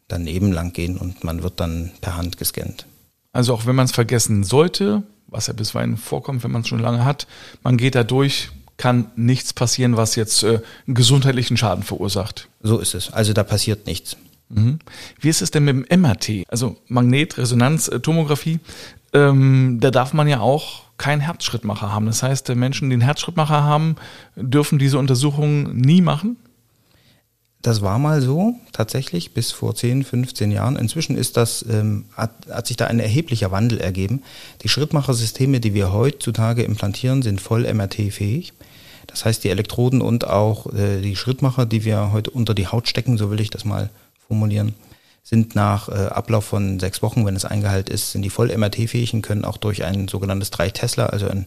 daneben 0.08 0.52
lang 0.52 0.72
gehen 0.72 0.96
und 0.96 1.24
man 1.24 1.42
wird 1.42 1.60
dann 1.60 1.92
per 2.00 2.16
Hand 2.16 2.36
gescannt. 2.38 2.86
Also 3.32 3.54
auch 3.54 3.66
wenn 3.66 3.76
man 3.76 3.84
es 3.84 3.92
vergessen 3.92 4.44
sollte, 4.44 5.02
was 5.30 5.46
ja 5.46 5.52
bisweilen 5.52 5.96
vorkommt, 5.96 6.44
wenn 6.44 6.50
man 6.50 6.62
es 6.62 6.68
schon 6.68 6.80
lange 6.80 7.04
hat, 7.04 7.26
man 7.62 7.76
geht 7.76 7.94
da 7.94 8.04
durch, 8.04 8.50
kann 8.76 9.10
nichts 9.16 9.52
passieren, 9.52 9.96
was 9.96 10.16
jetzt 10.16 10.42
äh, 10.42 10.60
einen 10.86 10.94
gesundheitlichen 10.94 11.56
Schaden 11.56 11.84
verursacht. 11.84 12.48
So 12.62 12.78
ist 12.78 12.94
es. 12.94 13.12
Also 13.12 13.32
da 13.32 13.44
passiert 13.44 13.86
nichts. 13.86 14.16
Mhm. 14.48 14.78
Wie 15.20 15.28
ist 15.28 15.42
es 15.42 15.50
denn 15.50 15.64
mit 15.64 15.90
dem 15.90 16.00
MRT, 16.00 16.44
also 16.48 16.76
Magnetresonanztomographie? 16.88 18.58
Ähm, 19.12 19.78
da 19.80 19.90
darf 19.90 20.12
man 20.12 20.28
ja 20.28 20.40
auch 20.40 20.84
keinen 20.96 21.20
Herzschrittmacher 21.20 21.92
haben. 21.92 22.06
Das 22.06 22.22
heißt, 22.22 22.48
Menschen, 22.54 22.90
die 22.90 22.94
einen 22.94 23.02
Herzschrittmacher 23.02 23.62
haben, 23.62 23.96
dürfen 24.36 24.78
diese 24.78 24.98
Untersuchung 24.98 25.74
nie 25.76 26.02
machen? 26.02 26.36
Das 27.62 27.82
war 27.82 27.98
mal 27.98 28.22
so, 28.22 28.54
tatsächlich, 28.72 29.34
bis 29.34 29.52
vor 29.52 29.74
10, 29.74 30.04
15 30.04 30.50
Jahren. 30.50 30.76
Inzwischen 30.76 31.16
ist 31.16 31.36
das, 31.36 31.64
ähm, 31.68 32.06
hat, 32.16 32.30
hat 32.48 32.66
sich 32.66 32.78
da 32.78 32.86
ein 32.86 33.00
erheblicher 33.00 33.50
Wandel 33.50 33.78
ergeben. 33.78 34.22
Die 34.62 34.70
Schrittmachersysteme, 34.70 35.60
die 35.60 35.74
wir 35.74 35.92
heutzutage 35.92 36.62
implantieren, 36.62 37.20
sind 37.20 37.40
voll 37.40 37.70
MRT-fähig. 37.70 38.54
Das 39.06 39.26
heißt, 39.26 39.44
die 39.44 39.50
Elektroden 39.50 40.00
und 40.00 40.26
auch 40.26 40.72
äh, 40.72 41.02
die 41.02 41.16
Schrittmacher, 41.16 41.66
die 41.66 41.84
wir 41.84 42.12
heute 42.12 42.30
unter 42.30 42.54
die 42.54 42.68
Haut 42.68 42.88
stecken, 42.88 43.18
so 43.18 43.30
will 43.30 43.40
ich 43.40 43.50
das 43.50 43.66
mal 43.66 43.90
formulieren, 44.26 44.74
sind 45.22 45.54
nach 45.54 45.90
äh, 45.90 46.06
Ablauf 46.06 46.46
von 46.46 46.80
sechs 46.80 47.02
Wochen, 47.02 47.26
wenn 47.26 47.36
es 47.36 47.44
eingeheilt 47.44 47.90
ist, 47.90 48.12
sind 48.12 48.22
die 48.22 48.30
voll 48.30 48.56
MRT-fähig 48.56 49.12
und 49.12 49.22
können 49.22 49.44
auch 49.44 49.58
durch 49.58 49.84
ein 49.84 50.08
sogenanntes 50.08 50.50
3 50.50 50.70
Tesla, 50.70 51.06
also 51.06 51.28
ein, 51.28 51.46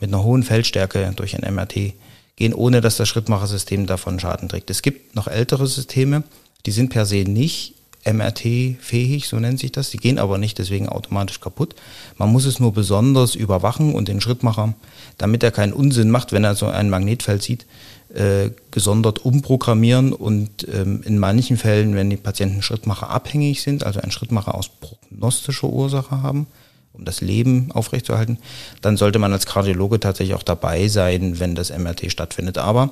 mit 0.00 0.08
einer 0.08 0.24
hohen 0.24 0.42
Feldstärke 0.42 1.12
durch 1.14 1.36
ein 1.36 1.54
MRT 1.54 1.92
gehen, 2.36 2.54
ohne 2.54 2.80
dass 2.80 2.96
das 2.96 3.08
Schrittmachersystem 3.08 3.86
davon 3.86 4.18
Schaden 4.20 4.48
trägt. 4.48 4.70
Es 4.70 4.82
gibt 4.82 5.14
noch 5.14 5.28
ältere 5.28 5.66
Systeme, 5.66 6.24
die 6.66 6.72
sind 6.72 6.90
per 6.90 7.06
se 7.06 7.24
nicht 7.24 7.74
MRT-fähig, 8.06 9.28
so 9.28 9.38
nennt 9.38 9.58
sich 9.58 9.72
das. 9.72 9.90
Die 9.90 9.96
gehen 9.96 10.18
aber 10.18 10.38
nicht 10.38 10.58
deswegen 10.58 10.88
automatisch 10.88 11.40
kaputt. 11.40 11.74
Man 12.18 12.30
muss 12.30 12.44
es 12.44 12.60
nur 12.60 12.72
besonders 12.72 13.34
überwachen 13.34 13.94
und 13.94 14.08
den 14.08 14.20
Schrittmacher, 14.20 14.74
damit 15.16 15.42
er 15.42 15.50
keinen 15.50 15.72
Unsinn 15.72 16.10
macht, 16.10 16.32
wenn 16.32 16.44
er 16.44 16.54
so 16.54 16.66
ein 16.66 16.90
Magnetfeld 16.90 17.42
sieht, 17.42 17.66
äh, 18.14 18.50
gesondert 18.70 19.24
umprogrammieren 19.24 20.12
und 20.12 20.68
ähm, 20.72 21.02
in 21.04 21.18
manchen 21.18 21.56
Fällen, 21.56 21.94
wenn 21.94 22.10
die 22.10 22.16
Patienten 22.16 22.62
Schrittmacher 22.62 23.10
abhängig 23.10 23.62
sind, 23.62 23.84
also 23.84 24.00
einen 24.00 24.12
Schrittmacher 24.12 24.54
aus 24.54 24.68
prognostischer 24.68 25.68
Ursache 25.68 26.22
haben, 26.22 26.46
um 26.94 27.04
das 27.04 27.20
Leben 27.20 27.70
aufrechtzuerhalten, 27.72 28.38
dann 28.80 28.96
sollte 28.96 29.18
man 29.18 29.32
als 29.32 29.46
Kardiologe 29.46 30.00
tatsächlich 30.00 30.34
auch 30.34 30.42
dabei 30.42 30.88
sein, 30.88 31.40
wenn 31.40 31.54
das 31.54 31.76
MRT 31.76 32.10
stattfindet. 32.10 32.56
Aber 32.58 32.90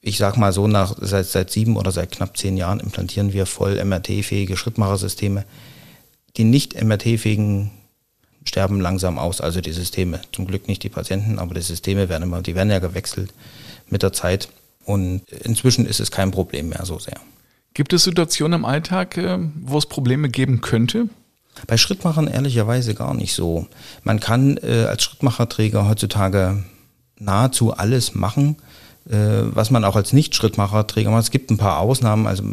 ich 0.00 0.18
sag 0.18 0.36
mal 0.36 0.52
so, 0.52 0.66
nach, 0.66 0.94
seit, 1.00 1.26
seit 1.26 1.50
sieben 1.50 1.76
oder 1.76 1.92
seit 1.92 2.12
knapp 2.12 2.36
zehn 2.36 2.56
Jahren 2.56 2.80
implantieren 2.80 3.32
wir 3.32 3.46
voll 3.46 3.82
MRT-fähige 3.82 4.56
Schrittmachersysteme. 4.56 5.44
Die 6.36 6.44
nicht 6.44 6.80
MRT-fähigen 6.80 7.70
sterben 8.44 8.80
langsam 8.80 9.18
aus, 9.18 9.40
also 9.40 9.60
die 9.60 9.72
Systeme. 9.72 10.20
Zum 10.32 10.46
Glück 10.46 10.68
nicht 10.68 10.82
die 10.82 10.88
Patienten, 10.88 11.38
aber 11.38 11.54
die 11.54 11.60
Systeme 11.60 12.08
werden 12.08 12.24
immer, 12.24 12.42
die 12.42 12.54
werden 12.54 12.70
ja 12.70 12.78
gewechselt 12.78 13.32
mit 13.88 14.02
der 14.02 14.12
Zeit. 14.12 14.48
Und 14.84 15.28
inzwischen 15.30 15.86
ist 15.86 16.00
es 16.00 16.10
kein 16.10 16.30
Problem 16.30 16.70
mehr 16.70 16.84
so 16.84 16.98
sehr. 16.98 17.20
Gibt 17.74 17.92
es 17.92 18.04
Situationen 18.04 18.60
im 18.60 18.64
Alltag, 18.64 19.16
äh, 19.18 19.38
wo 19.62 19.78
es 19.78 19.86
Probleme 19.86 20.28
geben 20.30 20.60
könnte? 20.60 21.08
Bei 21.66 21.76
Schrittmachern 21.76 22.28
ehrlicherweise 22.28 22.94
gar 22.94 23.14
nicht 23.14 23.34
so. 23.34 23.66
Man 24.04 24.20
kann 24.20 24.58
äh, 24.58 24.84
als 24.84 25.02
Schrittmacherträger 25.02 25.88
heutzutage 25.88 26.62
nahezu 27.18 27.72
alles 27.72 28.14
machen, 28.14 28.56
äh, 29.08 29.16
was 29.42 29.70
man 29.70 29.84
auch 29.84 29.96
als 29.96 30.12
Nicht-Schrittmacherträger 30.12 31.10
macht. 31.10 31.24
Es 31.24 31.30
gibt 31.30 31.50
ein 31.50 31.58
paar 31.58 31.78
Ausnahmen, 31.78 32.26
also 32.26 32.44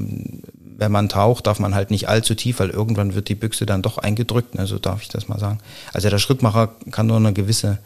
wenn 0.78 0.92
man 0.92 1.10
taucht, 1.10 1.48
darf 1.48 1.60
man 1.60 1.76
halt 1.76 1.92
nicht 1.92 2.10
allzu 2.10 2.36
tief, 2.36 2.60
weil 2.60 2.70
irgendwann 2.70 3.16
wird 3.16 3.30
die 3.30 3.36
Büchse 3.36 3.66
dann 3.66 3.82
doch 3.82 3.98
eingedrückt, 3.98 4.58
also 4.60 4.78
darf 4.78 5.02
ich 5.02 5.10
das 5.10 5.28
mal 5.28 5.40
sagen. 5.40 5.60
Also 5.94 6.10
der 6.10 6.20
Schrittmacher 6.20 6.70
kann 6.92 7.08
nur 7.08 7.18
eine 7.18 7.34
gewisse, 7.34 7.80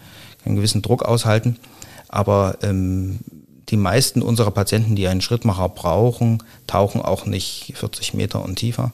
einen 0.45 0.55
gewissen 0.55 0.81
Druck 0.81 1.03
aushalten, 1.03 1.57
aber 2.07 2.57
ähm, 2.63 3.19
die 3.69 3.77
meisten 3.77 4.21
unserer 4.21 4.51
Patienten, 4.51 4.95
die 4.95 5.07
einen 5.07 5.21
Schrittmacher 5.21 5.69
brauchen, 5.69 6.41
tauchen 6.65 7.01
auch 7.01 7.25
nicht 7.25 7.73
40 7.75 8.15
Meter 8.15 8.43
und 8.43 8.55
tiefer. 8.55 8.91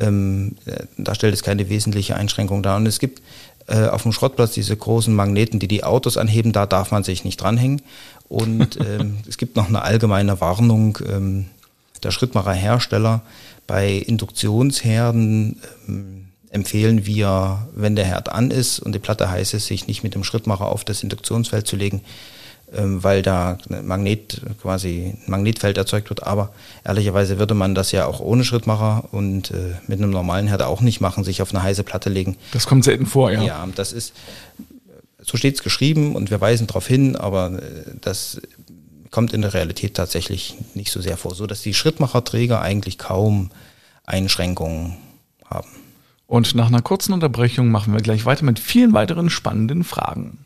Ähm, 0.00 0.56
da 0.96 1.14
stellt 1.14 1.34
es 1.34 1.42
keine 1.42 1.68
wesentliche 1.68 2.16
Einschränkung 2.16 2.62
dar. 2.62 2.76
Und 2.76 2.86
es 2.86 2.98
gibt 2.98 3.22
äh, 3.66 3.86
auf 3.86 4.02
dem 4.02 4.12
Schrottplatz 4.12 4.52
diese 4.52 4.76
großen 4.76 5.14
Magneten, 5.14 5.58
die 5.58 5.68
die 5.68 5.84
Autos 5.84 6.16
anheben, 6.16 6.52
da 6.52 6.66
darf 6.66 6.90
man 6.90 7.04
sich 7.04 7.24
nicht 7.24 7.40
dranhängen. 7.40 7.82
Und 8.28 8.78
ähm, 8.86 9.18
es 9.28 9.38
gibt 9.38 9.56
noch 9.56 9.68
eine 9.68 9.82
allgemeine 9.82 10.40
Warnung 10.40 10.98
ähm, 11.08 11.46
der 12.02 12.10
Schrittmacherhersteller. 12.10 13.22
Bei 13.66 13.92
Induktionsherden 13.92 15.60
ähm, 15.88 16.26
empfehlen 16.50 17.06
wir, 17.06 17.66
wenn 17.74 17.96
der 17.96 18.04
Herd 18.04 18.30
an 18.30 18.50
ist 18.50 18.78
und 18.78 18.94
die 18.94 18.98
Platte 18.98 19.30
heiß 19.30 19.54
ist, 19.54 19.66
sich 19.66 19.86
nicht 19.86 20.02
mit 20.02 20.14
dem 20.14 20.24
Schrittmacher 20.24 20.66
auf 20.66 20.84
das 20.84 21.02
Induktionsfeld 21.02 21.66
zu 21.66 21.76
legen, 21.76 22.02
weil 22.72 23.22
da 23.22 23.58
Magnet 23.68 24.40
quasi 24.60 25.14
ein 25.26 25.30
Magnetfeld 25.30 25.78
erzeugt 25.78 26.10
wird. 26.10 26.24
Aber 26.24 26.52
ehrlicherweise 26.84 27.38
würde 27.38 27.54
man 27.54 27.74
das 27.74 27.92
ja 27.92 28.06
auch 28.06 28.20
ohne 28.20 28.44
Schrittmacher 28.44 29.04
und 29.12 29.50
äh, 29.52 29.74
mit 29.86 30.00
einem 30.00 30.10
normalen 30.10 30.48
Herd 30.48 30.62
auch 30.62 30.80
nicht 30.80 31.00
machen, 31.00 31.24
sich 31.24 31.42
auf 31.42 31.54
eine 31.54 31.62
heiße 31.62 31.84
Platte 31.84 32.10
legen. 32.10 32.36
Das 32.52 32.66
kommt 32.66 32.84
selten 32.84 33.06
vor, 33.06 33.30
ja. 33.30 33.42
Ja, 33.42 33.68
das 33.74 33.92
ist, 33.92 34.14
so 35.22 35.36
steht 35.36 35.54
es 35.54 35.62
geschrieben 35.62 36.16
und 36.16 36.30
wir 36.30 36.40
weisen 36.40 36.66
darauf 36.66 36.86
hin, 36.86 37.16
aber 37.16 37.52
äh, 37.52 37.62
das 38.00 38.40
kommt 39.10 39.32
in 39.32 39.42
der 39.42 39.54
Realität 39.54 39.94
tatsächlich 39.94 40.56
nicht 40.74 40.90
so 40.90 41.00
sehr 41.00 41.16
vor, 41.16 41.34
so 41.34 41.46
dass 41.46 41.62
die 41.62 41.72
Schrittmacherträger 41.72 42.60
eigentlich 42.60 42.98
kaum 42.98 43.50
Einschränkungen 44.04 44.96
haben. 45.48 45.68
Und 46.26 46.54
nach 46.56 46.66
einer 46.66 46.82
kurzen 46.82 47.12
Unterbrechung 47.12 47.70
machen 47.70 47.94
wir 47.94 48.00
gleich 48.00 48.26
weiter 48.26 48.44
mit 48.44 48.58
vielen 48.58 48.92
weiteren 48.92 49.30
spannenden 49.30 49.84
Fragen. 49.84 50.38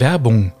Werbung. 0.00 0.52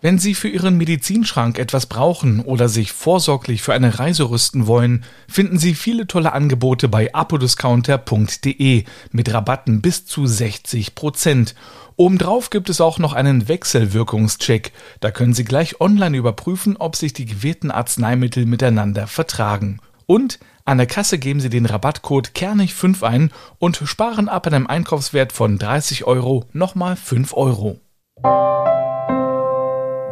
Wenn 0.00 0.18
Sie 0.18 0.34
für 0.34 0.48
Ihren 0.48 0.78
Medizinschrank 0.78 1.60
etwas 1.60 1.86
brauchen 1.86 2.40
oder 2.40 2.68
sich 2.68 2.90
vorsorglich 2.90 3.62
für 3.62 3.72
eine 3.72 4.00
Reise 4.00 4.30
rüsten 4.30 4.66
wollen, 4.66 5.04
finden 5.28 5.58
Sie 5.58 5.76
viele 5.76 6.08
tolle 6.08 6.32
Angebote 6.32 6.88
bei 6.88 7.14
apodiscounter.de 7.14 8.84
mit 9.12 9.32
Rabatten 9.32 9.80
bis 9.80 10.04
zu 10.04 10.26
60 10.26 10.96
Prozent. 10.96 11.54
Obendrauf 11.94 12.50
gibt 12.50 12.68
es 12.68 12.80
auch 12.80 12.98
noch 12.98 13.12
einen 13.12 13.46
Wechselwirkungscheck. 13.46 14.72
Da 14.98 15.12
können 15.12 15.34
Sie 15.34 15.44
gleich 15.44 15.80
online 15.80 16.16
überprüfen, 16.16 16.76
ob 16.76 16.96
sich 16.96 17.12
die 17.12 17.26
gewählten 17.26 17.70
Arzneimittel 17.70 18.44
miteinander 18.44 19.06
vertragen. 19.06 19.78
Und 20.06 20.40
an 20.64 20.78
der 20.78 20.88
Kasse 20.88 21.18
geben 21.18 21.38
Sie 21.38 21.48
den 21.48 21.66
Rabattcode 21.66 22.30
Kernig5 22.34 23.04
ein 23.04 23.30
und 23.60 23.80
sparen 23.84 24.28
ab 24.28 24.48
einem 24.48 24.66
Einkaufswert 24.66 25.32
von 25.32 25.58
30 25.58 26.04
Euro 26.04 26.44
nochmal 26.52 26.96
5 26.96 27.34
Euro. 27.34 27.78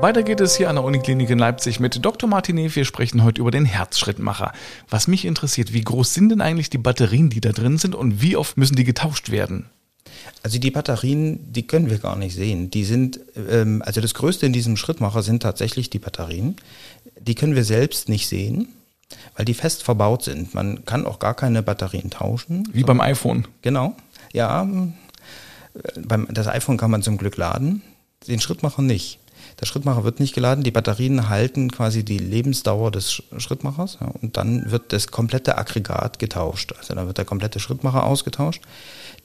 Weiter 0.02 0.23
geht 0.23 0.40
es 0.40 0.57
hier 0.57 0.71
an 0.71 0.76
der 0.76 0.85
Uniklinik 0.85 1.29
in 1.31 1.38
Leipzig 1.38 1.79
mit 1.79 2.05
Dr. 2.05 2.29
Martinet. 2.29 2.75
Wir 2.75 2.85
sprechen 2.85 3.23
heute 3.23 3.40
über 3.40 3.50
den 3.50 3.64
Herzschrittmacher. 3.67 4.52
Was 4.88 5.09
mich 5.09 5.25
interessiert, 5.25 5.73
wie 5.73 5.83
groß 5.83 6.14
sind 6.14 6.31
denn 6.31 6.40
eigentlich 6.40 6.71
die 6.71 6.79
Batterien, 6.79 7.29
die 7.31 7.40
da 7.40 7.52
drin 7.52 7.79
sind 7.79 7.95
und 7.95 8.23
wie 8.23 8.37
oft 8.37 8.57
müssen 8.57 8.76
die 8.76 8.85
getauscht 8.85 9.31
werden? 9.31 9.67
Also 10.43 10.59
die 10.59 10.71
Batterien, 10.71 11.52
die 11.52 11.67
können 11.67 11.90
wir 11.90 11.99
gar 11.99 12.17
nicht 12.17 12.35
sehen. 12.35 12.71
Die 12.71 12.85
sind, 12.85 13.21
ähm, 13.37 13.83
also 13.85 14.00
das 14.00 14.14
Größte 14.14 14.47
in 14.47 14.52
diesem 14.52 14.76
Schrittmacher 14.76 15.23
sind 15.23 15.43
tatsächlich 15.43 15.90
die 15.90 15.99
Batterien. 15.99 16.57
Die 17.21 17.35
können 17.35 17.55
wir 17.55 17.64
selbst 17.64 18.09
nicht 18.09 18.26
sehen, 18.26 18.69
weil 19.37 19.45
die 19.45 19.55
fest 19.55 19.83
verbaut 19.83 20.25
sind. 20.25 20.55
Man 20.55 20.85
kann 20.87 21.07
auch 21.07 21.19
gar 21.19 21.35
keine 21.35 21.62
Batterien 21.62 22.11
tauschen. 22.11 22.69
Wie 22.73 22.85
beim 22.85 23.00
iPhone. 23.00 23.47
Genau. 23.62 23.95
Ja, 24.33 24.62
äh, 24.62 26.00
beim, 26.00 26.26
das 26.31 26.49
iPhone 26.49 26.79
kann 26.79 26.90
man 26.90 27.02
zum 27.02 27.19
Glück 27.19 27.37
laden, 27.37 27.83
den 28.29 28.41
Schrittmacher 28.41 28.83
nicht. 28.83 29.19
Der 29.61 29.67
Schrittmacher 29.67 30.05
wird 30.05 30.21
nicht 30.21 30.35
geladen, 30.35 30.65
die 30.65 30.71
Batterien 30.71 31.29
halten 31.29 31.71
quasi 31.71 32.05
die 32.05 32.19
Lebensdauer 32.19 32.91
des 32.91 33.23
Schrittmachers 33.37 33.99
ja, 34.00 34.09
und 34.23 34.37
dann 34.37 34.71
wird 34.71 34.93
das 34.93 35.09
komplette 35.09 35.59
Aggregat 35.59 36.19
getauscht. 36.19 36.73
Also 36.79 36.95
dann 36.95 37.07
wird 37.07 37.19
der 37.19 37.25
komplette 37.25 37.61
Schrittmacher 37.61 38.05
ausgetauscht. 38.05 38.62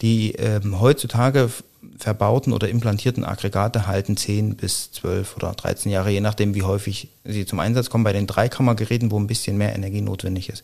Die 0.01 0.33
ähm, 0.33 0.79
heutzutage 0.79 1.49
verbauten 1.97 2.51
oder 2.51 2.67
implantierten 2.67 3.23
Aggregate 3.23 3.87
halten 3.87 4.17
10 4.17 4.55
bis 4.55 4.91
12 4.91 5.37
oder 5.37 5.51
13 5.53 5.91
Jahre, 5.91 6.09
je 6.09 6.21
nachdem, 6.21 6.55
wie 6.55 6.63
häufig 6.63 7.09
sie 7.23 7.45
zum 7.45 7.59
Einsatz 7.59 7.89
kommen. 7.89 8.03
Bei 8.03 8.13
den 8.13 8.27
Dreikammergeräten, 8.27 9.11
wo 9.11 9.19
ein 9.19 9.27
bisschen 9.27 9.57
mehr 9.57 9.75
Energie 9.75 10.01
notwendig 10.01 10.49
ist, 10.49 10.63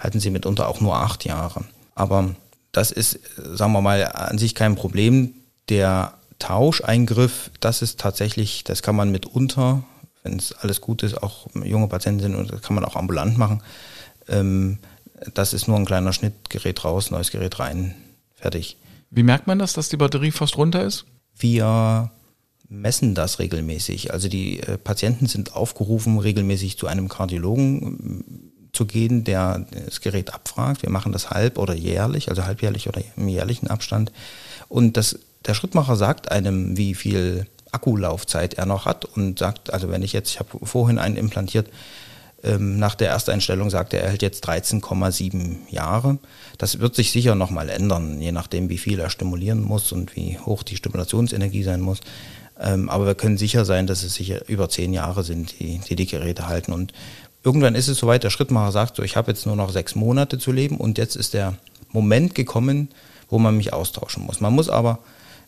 halten 0.00 0.20
sie 0.20 0.30
mitunter 0.30 0.68
auch 0.68 0.80
nur 0.80 0.96
8 0.96 1.24
Jahre. 1.24 1.64
Aber 1.94 2.34
das 2.72 2.90
ist, 2.90 3.20
sagen 3.36 3.72
wir 3.72 3.82
mal, 3.82 4.04
an 4.06 4.38
sich 4.38 4.54
kein 4.54 4.74
Problem. 4.74 5.34
Der 5.68 6.14
Tauscheingriff, 6.42 7.52
das 7.60 7.82
ist 7.82 8.00
tatsächlich, 8.00 8.64
das 8.64 8.82
kann 8.82 8.96
man 8.96 9.12
mitunter, 9.12 9.84
wenn 10.24 10.38
es 10.38 10.52
alles 10.52 10.80
gut 10.80 11.04
ist, 11.04 11.22
auch 11.22 11.46
junge 11.54 11.86
Patienten 11.86 12.20
sind 12.20 12.34
und 12.34 12.52
das 12.52 12.62
kann 12.62 12.74
man 12.74 12.84
auch 12.84 12.96
ambulant 12.96 13.38
machen. 13.38 13.62
Ähm, 14.26 14.78
das 15.34 15.52
ist 15.52 15.68
nur 15.68 15.76
ein 15.76 15.84
kleiner 15.84 16.12
Schnittgerät 16.12 16.84
raus, 16.84 17.12
neues 17.12 17.30
Gerät 17.30 17.60
rein, 17.60 17.94
fertig. 18.34 18.76
Wie 19.08 19.22
merkt 19.22 19.46
man 19.46 19.60
das, 19.60 19.72
dass 19.72 19.88
die 19.88 19.96
Batterie 19.96 20.32
fast 20.32 20.56
runter 20.56 20.82
ist? 20.82 21.04
Wir 21.38 22.10
messen 22.68 23.14
das 23.14 23.38
regelmäßig. 23.38 24.12
Also 24.12 24.28
die 24.28 24.58
äh, 24.60 24.78
Patienten 24.78 25.26
sind 25.26 25.54
aufgerufen, 25.54 26.18
regelmäßig 26.18 26.76
zu 26.76 26.88
einem 26.88 27.08
Kardiologen 27.08 28.24
äh, 28.66 28.72
zu 28.72 28.84
gehen, 28.84 29.22
der 29.22 29.64
das 29.86 30.00
Gerät 30.00 30.34
abfragt. 30.34 30.82
Wir 30.82 30.90
machen 30.90 31.12
das 31.12 31.30
halb 31.30 31.58
oder 31.58 31.74
jährlich, 31.74 32.30
also 32.30 32.44
halbjährlich 32.46 32.88
oder 32.88 33.00
im 33.16 33.28
jährlichen 33.28 33.68
Abstand. 33.68 34.10
Und 34.68 34.96
das 34.96 35.20
der 35.46 35.54
Schrittmacher 35.54 35.96
sagt 35.96 36.30
einem, 36.30 36.76
wie 36.76 36.94
viel 36.94 37.46
Akkulaufzeit 37.72 38.54
er 38.54 38.66
noch 38.66 38.84
hat 38.84 39.04
und 39.04 39.38
sagt, 39.38 39.72
also 39.72 39.90
wenn 39.90 40.02
ich 40.02 40.12
jetzt, 40.12 40.30
ich 40.30 40.38
habe 40.38 40.64
vorhin 40.64 40.98
einen 40.98 41.16
implantiert, 41.16 41.68
ähm, 42.44 42.78
nach 42.78 42.94
der 42.94 43.10
Ersteinstellung 43.10 43.70
sagt 43.70 43.94
er, 43.94 44.02
er 44.02 44.10
hält 44.10 44.22
jetzt 44.22 44.48
13,7 44.48 45.56
Jahre. 45.70 46.18
Das 46.58 46.80
wird 46.80 46.94
sich 46.94 47.12
sicher 47.12 47.34
nochmal 47.34 47.68
ändern, 47.68 48.20
je 48.20 48.32
nachdem, 48.32 48.68
wie 48.68 48.78
viel 48.78 48.98
er 48.98 49.10
stimulieren 49.10 49.62
muss 49.62 49.92
und 49.92 50.16
wie 50.16 50.38
hoch 50.38 50.62
die 50.62 50.76
Stimulationsenergie 50.76 51.62
sein 51.62 51.80
muss. 51.80 52.00
Ähm, 52.60 52.88
aber 52.88 53.06
wir 53.06 53.14
können 53.14 53.38
sicher 53.38 53.64
sein, 53.64 53.86
dass 53.86 54.02
es 54.02 54.14
sicher 54.14 54.48
über 54.48 54.68
zehn 54.68 54.92
Jahre 54.92 55.22
sind, 55.22 55.58
die, 55.60 55.78
die 55.78 55.96
die 55.96 56.06
Geräte 56.06 56.48
halten. 56.48 56.72
Und 56.72 56.92
irgendwann 57.44 57.74
ist 57.74 57.88
es 57.88 57.98
soweit, 57.98 58.24
der 58.24 58.30
Schrittmacher 58.30 58.72
sagt 58.72 58.96
so, 58.96 59.02
ich 59.02 59.16
habe 59.16 59.30
jetzt 59.30 59.46
nur 59.46 59.56
noch 59.56 59.70
sechs 59.70 59.94
Monate 59.94 60.38
zu 60.38 60.52
leben 60.52 60.76
und 60.76 60.98
jetzt 60.98 61.16
ist 61.16 61.34
der 61.34 61.54
Moment 61.90 62.34
gekommen, 62.34 62.88
wo 63.28 63.38
man 63.38 63.56
mich 63.56 63.72
austauschen 63.72 64.24
muss. 64.24 64.40
Man 64.40 64.52
muss 64.52 64.68
aber 64.68 64.98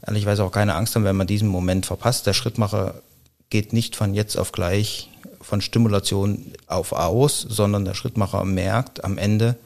ehrlicherweise 0.06 0.44
auch 0.44 0.52
keine 0.52 0.74
Angst 0.74 0.94
haben, 0.94 1.04
wenn 1.04 1.16
man 1.16 1.26
diesen 1.26 1.48
Moment 1.48 1.86
verpasst. 1.86 2.26
Der 2.26 2.32
Schrittmacher 2.32 3.02
geht 3.50 3.72
nicht 3.72 3.96
von 3.96 4.14
jetzt 4.14 4.36
auf 4.36 4.52
gleich 4.52 5.10
von 5.40 5.60
Stimulation 5.60 6.52
auf 6.66 6.92
aus, 6.92 7.40
sondern 7.40 7.84
der 7.84 7.94
Schrittmacher 7.94 8.44
merkt 8.44 9.04
am 9.04 9.18
Ende, 9.18 9.56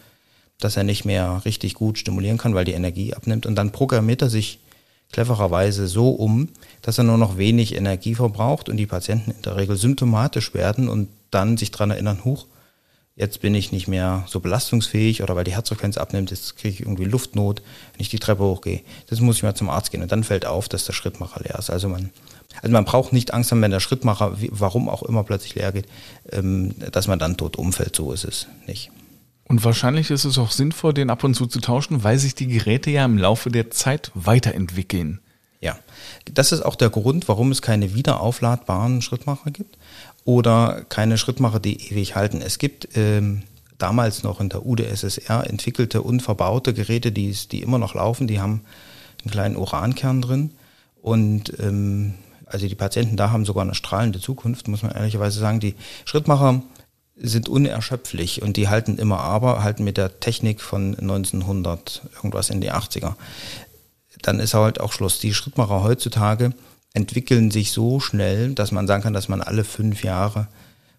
dass 0.59 0.77
er 0.77 0.83
nicht 0.85 1.05
mehr 1.05 1.43
richtig 1.45 1.75
gut 1.75 1.99
stimulieren 1.99 2.39
kann, 2.39 2.55
weil 2.55 2.65
die 2.65 2.73
Energie 2.73 3.15
abnimmt. 3.15 3.47
Und 3.47 3.55
dann 3.55 3.71
programmiert 3.71 4.23
er 4.23 4.31
sich 4.31 4.59
clevererweise 5.13 5.87
so 5.87 6.11
um, 6.11 6.49
dass 6.83 6.99
er 6.99 7.05
nur 7.05 7.17
noch 7.17 7.39
wenig 7.39 7.75
Energie 7.77 8.15
verbraucht 8.15 8.69
und 8.69 8.77
die 8.77 8.87
Patienten 8.87 9.31
in 9.31 9.43
der 9.43 9.57
Regel 9.57 9.77
symptomatisch 9.77 10.53
werden 10.53 10.89
und 10.89 11.09
dann 11.31 11.57
sich 11.57 11.71
dran 11.71 11.91
erinnern, 11.91 12.25
huch, 12.25 12.47
jetzt 13.19 13.41
bin 13.41 13.55
ich 13.55 13.73
nicht 13.73 13.89
mehr 13.89 14.25
so 14.29 14.39
belastungsfähig 14.39 15.23
oder 15.23 15.35
weil 15.35 15.45
die 15.45 15.53
Herzfrequenz 15.53 15.99
abnimmt, 15.99 16.31
jetzt 16.31 16.57
kriege 16.57 16.73
ich 16.73 16.81
irgendwie 16.81 17.05
Luftnot, 17.05 17.61
wenn 17.93 18.01
ich 18.01 18.09
die 18.09 18.21
Treppe 18.21 18.45
hochgehe. 18.45 18.81
Das 19.09 19.21
muss 19.21 19.37
ich 19.37 19.43
mal 19.43 19.57
zum 19.57 19.69
Arzt 19.69 19.91
gehen. 19.91 20.03
Und 20.03 20.13
dann 20.13 20.23
fällt 20.23 20.47
auf, 20.47 20.69
dass 20.69 20.85
der 20.85 20.93
Schrittmacher 20.93 21.41
leer 21.43 21.59
ist. 21.59 21.69
Also 21.69 21.89
man, 21.89 22.11
also 22.63 22.73
man 22.73 22.85
braucht 22.85 23.13
nicht 23.13 23.35
Angst 23.35 23.51
haben, 23.51 23.61
wenn 23.61 23.73
der 23.73 23.81
Schrittmacher, 23.81 24.37
warum 24.51 24.89
auch 24.89 25.03
immer 25.03 25.25
plötzlich 25.25 25.57
leer 25.57 25.73
geht, 25.73 25.87
ähm, 26.31 26.75
dass 26.93 27.09
man 27.09 27.19
dann 27.19 27.37
tot 27.37 27.57
umfällt. 27.57 27.97
So 27.97 28.13
ist 28.13 28.25
es 28.25 28.47
nicht. 28.69 28.93
Und 29.45 29.65
wahrscheinlich 29.65 30.11
ist 30.11 30.25
es 30.25 30.39
auch 30.39 30.53
sinnvoll, 30.53 30.95
den 30.95 31.11
ab 31.11 31.25
und 31.25 31.35
zu 31.35 31.47
zu 31.47 31.61
tauschen, 31.61 32.05
weil 32.05 32.19
sich 32.19 32.37
die 32.37 32.47
Geräte 32.47 32.91
ja 32.91 33.05
im 33.05 33.19
Laufe 33.19 33.51
der 33.51 33.71
Zeit 33.71 34.13
weiterentwickeln. 34.15 35.21
Ja, 35.61 35.77
das 36.33 36.53
ist 36.53 36.63
auch 36.63 36.77
der 36.77 36.91
Grund, 36.91 37.27
warum 37.27 37.51
es 37.51 37.63
keine 37.63 37.95
wiederaufladbaren 37.95 39.03
Schrittmacher 39.03 39.51
gibt 39.51 39.77
oder 40.25 40.85
keine 40.89 41.19
Schrittmacher, 41.19 41.61
die 41.61 41.91
ewig 41.91 42.15
halten. 42.15 42.43
Es 42.43 42.59
gibt 42.59 42.97
ähm, 42.97 43.43
damals 43.79 44.23
noch 44.23 44.41
in 44.41 44.49
der 44.49 44.67
UdSSR 44.67 45.49
entwickelte 45.49 46.03
und 46.03 46.21
verbaute 46.21 46.75
Geräte, 46.75 47.13
die, 47.13 47.33
die 47.51 47.63
immer 47.63 47.79
noch 47.79 47.95
laufen, 47.95 48.27
die 48.27 48.41
haben 48.41 48.63
einen 49.23 49.31
kleinen 49.31 49.57
Urankern 49.57 50.21
drin 50.21 50.51
und 51.01 51.59
ähm, 51.61 52.15
also 52.47 52.67
die 52.67 52.75
Patienten 52.75 53.17
da 53.17 53.31
haben 53.31 53.45
sogar 53.45 53.63
eine 53.63 53.75
strahlende 53.75 54.21
Zukunft, 54.21 54.69
muss 54.69 54.83
man 54.83 54.93
ehrlicherweise 54.93 55.39
sagen. 55.39 55.61
Die 55.61 55.75
Schrittmacher 56.05 56.63
sind 57.17 57.49
unerschöpflich 57.49 58.43
und 58.43 58.57
die 58.57 58.69
halten 58.69 58.97
immer 58.97 59.21
aber, 59.21 59.63
halten 59.63 59.85
mit 59.85 59.97
der 59.97 60.21
Technik 60.21 60.61
von 60.61 60.97
1900 60.99 62.03
irgendwas 62.15 62.51
in 62.51 62.61
die 62.61 62.73
80er. 62.73 63.15
Dann 64.23 64.41
ist 64.41 64.55
halt 64.55 64.81
auch 64.81 64.93
Schluss. 64.93 65.19
Die 65.19 65.35
Schrittmacher 65.35 65.83
heutzutage 65.83 66.53
entwickeln 66.95 67.51
sich 67.51 67.73
so 67.73 68.01
schnell, 68.01 68.55
dass 68.55 68.73
man 68.73 68.87
sagen 68.87 69.03
kann, 69.03 69.13
dass 69.13 69.29
man 69.29 69.41
alle 69.41 69.65
fünf 69.65 70.03
Jahre, 70.03 70.49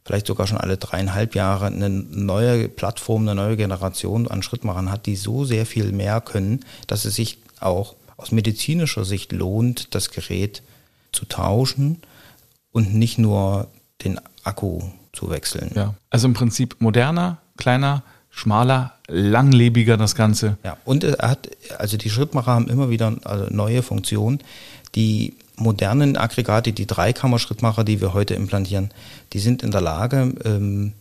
vielleicht 0.06 0.28
sogar 0.28 0.48
schon 0.48 0.58
alle 0.58 0.78
dreieinhalb 0.78 1.36
Jahre 1.36 1.68
eine 1.68 1.90
neue 1.90 2.70
Plattform, 2.70 3.24
eine 3.24 3.36
neue 3.36 3.58
Generation 3.58 4.28
an 4.28 4.44
Schrittmachern 4.44 4.92
hat, 4.92 5.06
die 5.06 5.16
so 5.16 5.46
sehr 5.46 5.66
viel 5.66 5.92
mehr 5.92 6.22
können, 6.22 6.66
dass 6.88 7.06
es 7.06 7.16
sich 7.16 7.40
auch 7.60 7.96
aus 8.18 8.32
medizinischer 8.32 9.06
Sicht 9.06 9.32
lohnt, 9.32 9.94
das 9.96 10.12
Gerät 10.12 10.62
zu 11.12 11.26
tauschen 11.26 12.02
und 12.72 12.94
nicht 12.94 13.18
nur 13.18 13.68
den 14.04 14.20
Akku 14.44 14.82
zu 15.14 15.30
wechseln. 15.30 15.72
Ja, 15.76 15.96
also 16.10 16.28
im 16.28 16.34
Prinzip 16.34 16.78
moderner, 16.80 17.38
kleiner, 17.58 18.04
schmaler, 18.30 18.94
langlebiger 19.08 19.98
das 19.98 20.16
Ganze. 20.16 20.58
Ja, 20.64 20.78
und 20.86 21.04
er 21.04 21.30
hat, 21.30 21.50
also 21.78 21.98
die 21.98 22.10
Schrittmacher 22.10 22.52
haben 22.52 22.70
immer 22.70 22.90
wieder 22.90 23.16
also 23.24 23.48
neue 23.50 23.84
Funktionen, 23.84 24.40
die 24.96 25.36
modernen 25.60 26.18
Aggregate, 26.18 26.74
die 26.74 26.88
Dreikammer-Schrittmacher, 26.88 27.84
die 27.84 28.02
wir 28.02 28.14
heute 28.14 28.34
implantieren, 28.34 28.92
die 29.34 29.40
sind 29.40 29.64
in 29.64 29.72
der 29.72 29.82
Lage, 29.82 30.34
ähm, 30.46 30.94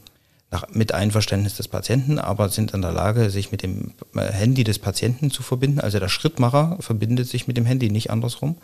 nach, 0.50 0.68
mit 0.70 0.92
Einverständnis 0.92 1.56
des 1.56 1.68
Patienten, 1.68 2.18
aber 2.18 2.48
sind 2.48 2.72
in 2.72 2.82
der 2.82 2.92
Lage, 2.92 3.30
sich 3.30 3.52
mit 3.52 3.62
dem 3.62 3.92
äh, 4.14 4.32
Handy 4.32 4.64
des 4.64 4.78
Patienten 4.78 5.30
zu 5.30 5.42
verbinden. 5.42 5.80
Also 5.80 5.98
der 5.98 6.08
Schrittmacher 6.08 6.78
verbindet 6.80 7.28
sich 7.28 7.46
mit 7.46 7.56
dem 7.56 7.66
Handy, 7.66 7.90
nicht 7.90 8.10
andersrum. 8.10 8.56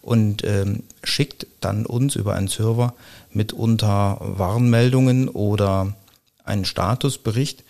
Und 0.00 0.44
ähm, 0.44 0.82
schickt 1.02 1.46
dann 1.60 1.86
uns 1.86 2.14
über 2.14 2.34
einen 2.34 2.48
Server 2.48 2.94
mitunter 3.32 4.18
Warnmeldungen 4.20 5.28
oder 5.28 5.94
einen 6.44 6.66
Statusbericht, 6.66 7.64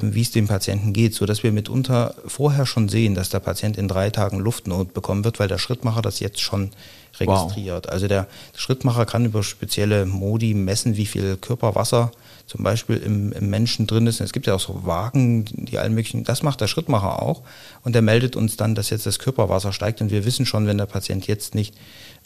wie 0.00 0.22
es 0.22 0.30
dem 0.30 0.48
Patienten 0.48 0.92
geht, 0.92 1.14
so 1.14 1.26
dass 1.26 1.42
wir 1.42 1.52
mitunter 1.52 2.14
vorher 2.26 2.64
schon 2.64 2.88
sehen, 2.88 3.14
dass 3.14 3.28
der 3.28 3.40
Patient 3.40 3.76
in 3.76 3.88
drei 3.88 4.10
Tagen 4.10 4.38
Luftnot 4.38 4.94
bekommen 4.94 5.24
wird, 5.24 5.38
weil 5.38 5.48
der 5.48 5.58
Schrittmacher 5.58 6.02
das 6.02 6.20
jetzt 6.20 6.40
schon 6.40 6.70
registriert. 7.18 7.86
Wow. 7.86 7.92
Also 7.92 8.08
der 8.08 8.26
Schrittmacher 8.54 9.06
kann 9.06 9.24
über 9.24 9.42
spezielle 9.42 10.06
Modi 10.06 10.54
messen, 10.54 10.96
wie 10.96 11.06
viel 11.06 11.36
Körperwasser 11.36 12.10
zum 12.46 12.62
Beispiel 12.62 12.96
im, 12.98 13.32
im 13.32 13.50
Menschen 13.50 13.86
drin 13.86 14.06
ist. 14.06 14.20
Es 14.20 14.32
gibt 14.32 14.46
ja 14.46 14.54
auch 14.54 14.60
so 14.60 14.86
Wagen, 14.86 15.44
die 15.46 15.78
allen 15.78 15.94
möglichen, 15.94 16.22
das 16.22 16.42
macht 16.42 16.60
der 16.60 16.68
Schrittmacher 16.68 17.20
auch. 17.20 17.42
Und 17.82 17.94
der 17.94 18.02
meldet 18.02 18.36
uns 18.36 18.56
dann, 18.56 18.76
dass 18.76 18.90
jetzt 18.90 19.04
das 19.04 19.18
Körperwasser 19.18 19.72
steigt. 19.72 20.00
Und 20.00 20.10
wir 20.10 20.24
wissen 20.24 20.46
schon, 20.46 20.66
wenn 20.66 20.78
der 20.78 20.86
Patient 20.86 21.26
jetzt 21.26 21.56
nicht 21.56 21.74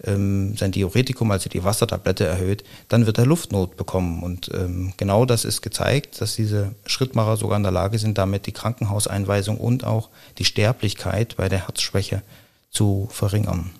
ähm, 0.04 0.56
sein 0.56 0.72
Diuretikum, 0.72 1.30
also 1.30 1.48
die 1.48 1.64
Wassertablette 1.64 2.26
erhöht, 2.26 2.64
dann 2.88 3.06
wird 3.06 3.16
er 3.16 3.24
Luftnot 3.24 3.76
bekommen. 3.78 4.22
Und 4.22 4.50
ähm, 4.54 4.92
genau 4.98 5.24
das 5.24 5.46
ist 5.46 5.62
gezeigt, 5.62 6.20
dass 6.20 6.36
diese 6.36 6.74
Schrittmacher 6.84 7.38
sogar 7.38 7.56
in 7.56 7.62
der 7.62 7.72
Lage 7.72 7.98
sind, 7.98 8.18
damit 8.18 8.46
die 8.46 8.52
Krankenhauseinweisung 8.52 9.56
und 9.56 9.84
auch 9.84 10.10
die 10.36 10.44
Sterblichkeit 10.44 11.36
bei 11.38 11.48
der 11.48 11.66
Herzschwäche 11.66 12.22
zu 12.70 13.08
verringern. 13.10 13.70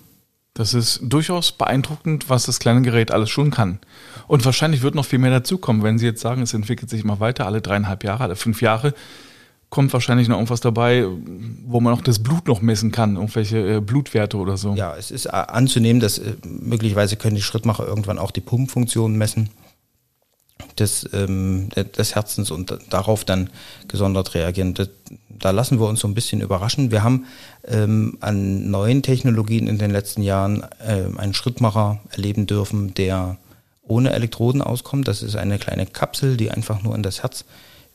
Das 0.61 0.75
ist 0.75 0.99
durchaus 1.01 1.51
beeindruckend, 1.53 2.29
was 2.29 2.45
das 2.45 2.59
kleine 2.59 2.83
Gerät 2.83 3.09
alles 3.09 3.31
schon 3.31 3.49
kann. 3.49 3.79
Und 4.27 4.45
wahrscheinlich 4.45 4.83
wird 4.83 4.93
noch 4.93 5.05
viel 5.05 5.17
mehr 5.17 5.31
dazukommen, 5.31 5.81
wenn 5.81 5.97
Sie 5.97 6.05
jetzt 6.05 6.21
sagen, 6.21 6.43
es 6.43 6.53
entwickelt 6.53 6.87
sich 6.87 7.03
immer 7.03 7.19
weiter, 7.19 7.47
alle 7.47 7.61
dreieinhalb 7.61 8.03
Jahre, 8.03 8.25
alle 8.25 8.35
fünf 8.35 8.61
Jahre, 8.61 8.93
kommt 9.71 9.91
wahrscheinlich 9.91 10.27
noch 10.27 10.35
irgendwas 10.35 10.61
dabei, 10.61 11.07
wo 11.65 11.79
man 11.79 11.95
auch 11.95 12.03
das 12.03 12.19
Blut 12.19 12.47
noch 12.47 12.61
messen 12.61 12.91
kann, 12.91 13.15
irgendwelche 13.15 13.77
äh, 13.77 13.81
Blutwerte 13.81 14.37
oder 14.37 14.55
so. 14.55 14.75
Ja, 14.75 14.95
es 14.95 15.09
ist 15.09 15.25
anzunehmen, 15.25 15.99
dass 15.99 16.19
äh, 16.19 16.35
möglicherweise 16.43 17.15
können 17.15 17.35
die 17.35 17.41
Schrittmacher 17.41 17.87
irgendwann 17.87 18.19
auch 18.19 18.29
die 18.29 18.41
Pumpfunktion 18.41 19.15
messen 19.17 19.49
des, 20.77 21.09
ähm, 21.11 21.69
des 21.69 22.13
Herzens 22.13 22.51
und 22.51 22.77
darauf 22.91 23.25
dann 23.25 23.49
gesondert 23.87 24.35
reagieren. 24.35 24.75
Da 25.41 25.51
lassen 25.51 25.79
wir 25.79 25.87
uns 25.87 25.99
so 25.99 26.07
ein 26.07 26.13
bisschen 26.13 26.41
überraschen. 26.41 26.91
Wir 26.91 27.03
haben 27.03 27.25
ähm, 27.67 28.17
an 28.21 28.69
neuen 28.69 29.01
Technologien 29.01 29.67
in 29.67 29.77
den 29.77 29.91
letzten 29.91 30.21
Jahren 30.21 30.63
äh, 30.79 31.05
einen 31.17 31.33
Schrittmacher 31.33 31.99
erleben 32.11 32.47
dürfen, 32.47 32.93
der 32.93 33.37
ohne 33.81 34.13
Elektroden 34.13 34.61
auskommt. 34.61 35.07
Das 35.07 35.21
ist 35.23 35.35
eine 35.35 35.59
kleine 35.59 35.85
Kapsel, 35.85 36.37
die 36.37 36.51
einfach 36.51 36.81
nur 36.83 36.95
in 36.95 37.03
das 37.03 37.23
Herz, 37.23 37.45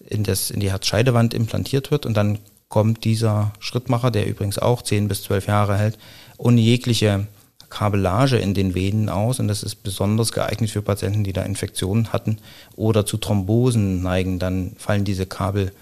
in, 0.07 0.25
das, 0.25 0.51
in 0.51 0.61
die 0.61 0.71
Herzscheidewand 0.71 1.33
implantiert 1.35 1.91
wird 1.91 2.05
und 2.05 2.17
dann 2.17 2.39
kommt 2.69 3.05
dieser 3.05 3.53
Schrittmacher, 3.61 4.11
der 4.11 4.27
übrigens 4.27 4.59
auch 4.59 4.83
10 4.83 5.09
bis 5.09 5.23
12 5.23 5.47
Jahre 5.47 5.79
hält, 5.79 5.99
ohne 6.37 6.61
jegliche 6.61 7.27
Kabellage 7.69 8.37
in 8.37 8.55
den 8.55 8.75
Venen 8.75 9.09
aus 9.09 9.41
und 9.41 9.49
das 9.49 9.63
ist 9.63 9.77
besonders 9.77 10.33
geeignet 10.33 10.71
für 10.71 10.83
Patienten, 10.83 11.25
die 11.25 11.33
da 11.33 11.43
Infektionen 11.43 12.13
hatten 12.13 12.39
oder 12.75 13.07
zu 13.07 13.17
Thrombosen 13.17 14.03
neigen. 14.03 14.39
Dann 14.39 14.73
fallen 14.79 15.05
diese 15.05 15.27
Kabel 15.27 15.73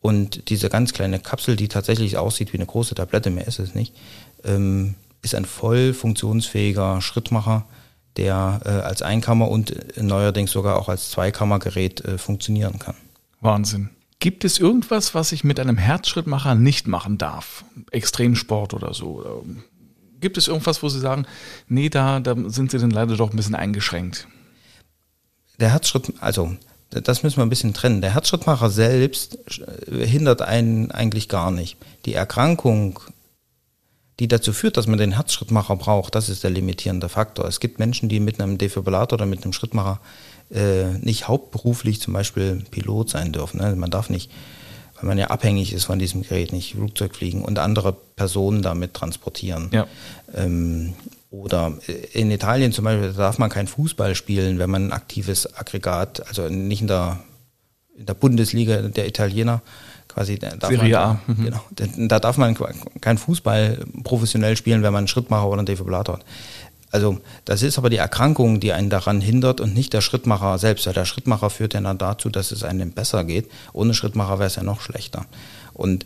und 0.00 0.48
diese 0.48 0.70
ganz 0.70 0.92
kleine 0.92 1.20
Kapsel, 1.20 1.56
die 1.56 1.68
tatsächlich 1.68 2.16
aussieht 2.16 2.52
wie 2.52 2.58
eine 2.58 2.66
große 2.66 2.94
Tablette, 2.94 3.30
mehr 3.30 3.46
ist 3.46 3.58
es 3.58 3.74
nicht, 3.74 3.94
ähm, 4.44 4.94
ist 5.22 5.34
ein 5.34 5.44
voll 5.44 5.92
funktionsfähiger 5.92 7.02
Schrittmacher, 7.02 7.66
der 8.16 8.60
äh, 8.64 8.68
als 8.68 9.02
Einkammer 9.02 9.48
und 9.48 9.74
neuerdings 9.96 10.50
sogar 10.50 10.78
auch 10.78 10.88
als 10.88 11.10
Zweikammergerät 11.10 12.04
äh, 12.04 12.18
funktionieren 12.18 12.78
kann. 12.78 12.96
Wahnsinn. 13.40 13.90
Gibt 14.18 14.44
es 14.44 14.58
irgendwas, 14.58 15.14
was 15.14 15.32
ich 15.32 15.44
mit 15.44 15.58
einem 15.60 15.78
Herzschrittmacher 15.78 16.54
nicht 16.54 16.86
machen 16.86 17.16
darf? 17.16 17.64
Extremsport 17.90 18.74
oder 18.74 18.92
so? 18.92 19.44
Gibt 20.20 20.36
es 20.36 20.46
irgendwas, 20.46 20.82
wo 20.82 20.90
Sie 20.90 21.00
sagen, 21.00 21.26
nee, 21.68 21.88
da, 21.88 22.20
da 22.20 22.36
sind 22.50 22.70
Sie 22.70 22.78
dann 22.78 22.90
leider 22.90 23.16
doch 23.16 23.30
ein 23.30 23.36
bisschen 23.36 23.54
eingeschränkt? 23.54 24.28
Der 25.58 25.70
Herzschritt, 25.70 26.12
also 26.20 26.54
das 26.90 27.22
müssen 27.22 27.36
wir 27.36 27.44
ein 27.44 27.50
bisschen 27.50 27.74
trennen. 27.74 28.00
Der 28.00 28.14
Herzschrittmacher 28.14 28.68
selbst 28.68 29.38
hindert 29.88 30.42
einen 30.42 30.90
eigentlich 30.90 31.28
gar 31.28 31.50
nicht. 31.50 31.76
Die 32.04 32.14
Erkrankung, 32.14 32.98
die 34.18 34.26
dazu 34.26 34.52
führt, 34.52 34.76
dass 34.76 34.88
man 34.88 34.98
den 34.98 35.12
Herzschrittmacher 35.12 35.76
braucht, 35.76 36.14
das 36.14 36.28
ist 36.28 36.42
der 36.42 36.50
limitierende 36.50 37.08
Faktor. 37.08 37.46
Es 37.46 37.60
gibt 37.60 37.78
Menschen, 37.78 38.08
die 38.08 38.18
mit 38.18 38.40
einem 38.40 38.58
Defibrillator 38.58 39.16
oder 39.18 39.26
mit 39.26 39.44
einem 39.44 39.52
Schrittmacher 39.52 40.00
äh, 40.50 40.98
nicht 40.98 41.28
hauptberuflich 41.28 42.00
zum 42.00 42.12
Beispiel 42.12 42.64
Pilot 42.70 43.10
sein 43.10 43.32
dürfen. 43.32 43.60
Ne? 43.60 43.76
Man 43.76 43.90
darf 43.90 44.10
nicht 44.10 44.30
weil 45.00 45.08
man 45.08 45.18
ja 45.18 45.28
abhängig 45.28 45.72
ist 45.72 45.84
von 45.84 45.98
diesem 45.98 46.22
Gerät, 46.22 46.52
nicht 46.52 46.74
Flugzeug 46.74 47.14
fliegen 47.14 47.42
und 47.42 47.58
andere 47.58 47.92
Personen 47.92 48.62
damit 48.62 48.94
transportieren. 48.94 49.68
Ja. 49.72 49.86
Ähm, 50.34 50.94
oder 51.30 51.74
in 52.12 52.30
Italien 52.30 52.72
zum 52.72 52.84
Beispiel 52.84 53.12
darf 53.12 53.38
man 53.38 53.50
kein 53.50 53.68
Fußball 53.68 54.14
spielen, 54.14 54.58
wenn 54.58 54.70
man 54.70 54.88
ein 54.88 54.92
aktives 54.92 55.56
Aggregat, 55.56 56.26
also 56.26 56.48
nicht 56.48 56.80
in 56.80 56.88
der, 56.88 57.20
in 57.96 58.06
der 58.06 58.14
Bundesliga 58.14 58.82
der 58.82 59.06
Italiener, 59.06 59.62
quasi. 60.08 60.38
Da 60.38 60.68
Serie 60.68 60.94
man, 60.94 61.02
A. 61.02 61.20
Mhm. 61.26 61.44
Genau, 61.44 61.60
da 62.08 62.18
darf 62.18 62.36
man 62.36 62.56
kein 63.00 63.18
Fußball 63.18 63.78
professionell 64.02 64.56
spielen, 64.56 64.82
wenn 64.82 64.92
man 64.92 65.00
einen 65.00 65.08
Schrittmacher 65.08 65.46
oder 65.46 65.58
einen 65.58 65.66
Defibrillator 65.66 66.16
hat. 66.16 66.24
Also 66.90 67.20
das 67.44 67.62
ist 67.62 67.78
aber 67.78 67.90
die 67.90 67.96
Erkrankung, 67.96 68.60
die 68.60 68.72
einen 68.72 68.90
daran 68.90 69.20
hindert 69.20 69.60
und 69.60 69.74
nicht 69.74 69.92
der 69.92 70.00
Schrittmacher 70.00 70.58
selbst. 70.58 70.86
Weil 70.86 70.94
der 70.94 71.04
Schrittmacher 71.04 71.50
führt 71.50 71.74
ja 71.74 71.80
dann 71.80 71.98
dazu, 71.98 72.30
dass 72.30 72.50
es 72.50 72.64
einem 72.64 72.92
besser 72.92 73.24
geht. 73.24 73.50
Ohne 73.72 73.94
Schrittmacher 73.94 74.38
wäre 74.38 74.48
es 74.48 74.56
ja 74.56 74.62
noch 74.62 74.80
schlechter. 74.80 75.26
Und 75.72 76.04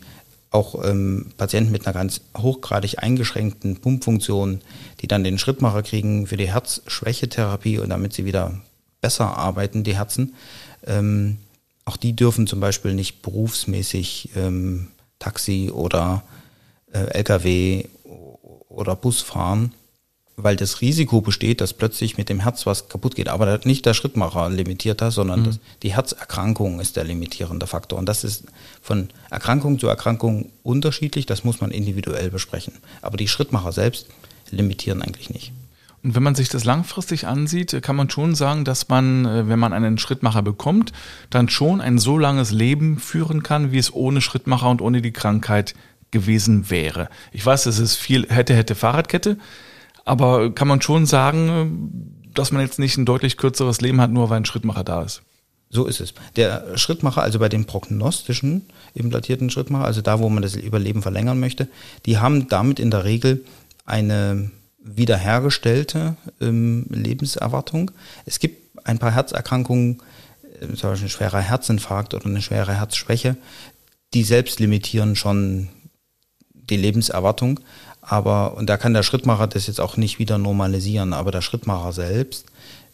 auch 0.51 0.85
ähm, 0.85 1.31
Patienten 1.37 1.71
mit 1.71 1.85
einer 1.85 1.93
ganz 1.93 2.21
hochgradig 2.37 2.99
eingeschränkten 3.03 3.77
Pumpfunktion, 3.77 4.61
die 5.01 5.07
dann 5.07 5.23
den 5.23 5.37
Schrittmacher 5.37 5.83
kriegen 5.83 6.27
für 6.27 6.37
die 6.37 6.51
Herzschwächetherapie 6.51 7.79
und 7.79 7.89
damit 7.89 8.13
sie 8.13 8.25
wieder 8.25 8.53
besser 9.01 9.37
arbeiten, 9.37 9.83
die 9.83 9.95
Herzen, 9.97 10.33
ähm, 10.87 11.37
auch 11.83 11.97
die 11.97 12.15
dürfen 12.15 12.47
zum 12.47 12.59
Beispiel 12.59 12.93
nicht 12.93 13.21
berufsmäßig 13.21 14.29
ähm, 14.35 14.87
Taxi 15.19 15.71
oder 15.73 16.23
äh, 16.91 17.05
Lkw 17.19 17.85
oder 18.69 18.95
Bus 18.95 19.21
fahren 19.21 19.73
weil 20.37 20.55
das 20.55 20.81
Risiko 20.81 21.21
besteht, 21.21 21.61
dass 21.61 21.73
plötzlich 21.73 22.17
mit 22.17 22.29
dem 22.29 22.41
Herz 22.41 22.65
was 22.65 22.89
kaputt 22.89 23.15
geht. 23.15 23.29
Aber 23.29 23.59
nicht 23.63 23.85
der 23.85 23.93
Schrittmacher 23.93 24.49
limitiert 24.49 25.01
das, 25.01 25.15
sondern 25.15 25.41
mhm. 25.41 25.45
das, 25.45 25.59
die 25.81 25.93
Herzerkrankung 25.93 26.79
ist 26.79 26.97
der 26.97 27.05
limitierende 27.05 27.67
Faktor. 27.67 27.99
Und 27.99 28.07
das 28.07 28.23
ist 28.23 28.43
von 28.81 29.09
Erkrankung 29.29 29.79
zu 29.79 29.87
Erkrankung 29.87 30.51
unterschiedlich. 30.63 31.25
Das 31.25 31.43
muss 31.43 31.61
man 31.61 31.71
individuell 31.71 32.29
besprechen. 32.29 32.73
Aber 33.01 33.17
die 33.17 33.27
Schrittmacher 33.27 33.71
selbst 33.71 34.07
limitieren 34.51 35.01
eigentlich 35.01 35.29
nicht. 35.29 35.53
Und 36.03 36.13
wenn 36.13 36.21
man 36.21 36.35
sich 36.35 36.49
das 36.49 36.65
langfristig 36.65 37.25
ansieht, 37.25 37.81
kann 37.81 37.95
man 37.95 38.11
schon 38.11 38.35
sagen, 38.35 38.63
dass 38.63 38.89
man, 38.89 39.25
äh, 39.25 39.47
wenn 39.47 39.57
man 39.57 39.73
einen 39.73 39.97
Schrittmacher 39.97 40.43
bekommt, 40.43 40.91
dann 41.31 41.49
schon 41.49 41.81
ein 41.81 41.97
so 41.97 42.17
langes 42.17 42.51
Leben 42.51 42.99
führen 42.99 43.41
kann, 43.41 43.71
wie 43.71 43.79
es 43.79 43.91
ohne 43.91 44.21
Schrittmacher 44.21 44.69
und 44.69 44.81
ohne 44.81 45.01
die 45.01 45.13
Krankheit 45.13 45.73
gewesen 46.11 46.69
wäre. 46.69 47.09
Ich 47.31 47.43
weiß, 47.43 47.65
es 47.65 47.79
ist 47.79 47.95
viel 47.95 48.27
hätte, 48.29 48.53
hätte 48.53 48.75
Fahrradkette. 48.75 49.37
Aber 50.05 50.53
kann 50.53 50.67
man 50.67 50.81
schon 50.81 51.05
sagen, 51.05 52.23
dass 52.33 52.51
man 52.51 52.61
jetzt 52.61 52.79
nicht 52.79 52.97
ein 52.97 53.05
deutlich 53.05 53.37
kürzeres 53.37 53.81
Leben 53.81 53.99
hat, 53.99 54.11
nur 54.11 54.29
weil 54.29 54.37
ein 54.37 54.45
Schrittmacher 54.45 54.83
da 54.83 55.01
ist? 55.01 55.23
So 55.69 55.85
ist 55.85 55.99
es. 55.99 56.13
Der 56.35 56.77
Schrittmacher, 56.77 57.23
also 57.23 57.39
bei 57.39 57.49
den 57.49 57.65
prognostischen 57.65 58.67
implantierten 58.93 59.49
Schrittmacher, 59.49 59.85
also 59.85 60.01
da, 60.01 60.19
wo 60.19 60.29
man 60.29 60.43
das 60.43 60.55
Überleben 60.55 61.01
verlängern 61.01 61.39
möchte, 61.39 61.67
die 62.05 62.19
haben 62.19 62.47
damit 62.47 62.79
in 62.79 62.91
der 62.91 63.03
Regel 63.03 63.43
eine 63.85 64.51
wiederhergestellte 64.79 66.15
ähm, 66.39 66.85
Lebenserwartung. 66.89 67.91
Es 68.25 68.39
gibt 68.39 68.77
ein 68.85 68.99
paar 68.99 69.11
Herzerkrankungen, 69.11 70.01
äh, 70.61 70.73
zum 70.75 70.91
Beispiel 70.91 71.07
ein 71.07 71.09
schwerer 71.09 71.41
Herzinfarkt 71.41 72.13
oder 72.13 72.27
eine 72.27 72.41
schwere 72.41 72.75
Herzschwäche, 72.75 73.35
die 74.13 74.23
selbst 74.23 74.59
limitieren 74.59 75.15
schon 75.15 75.69
die 76.53 76.77
Lebenserwartung. 76.77 77.59
Aber, 78.07 78.55
und 78.55 78.69
da 78.69 78.77
kann 78.77 78.93
der 78.93 79.03
Schrittmacher 79.03 79.47
das 79.47 79.67
jetzt 79.67 79.81
auch 79.81 79.97
nicht 79.97 80.19
wieder 80.19 80.37
normalisieren, 80.37 81.13
aber 81.13 81.31
der 81.31 81.41
Schrittmacher 81.41 81.91
selbst 81.91 82.45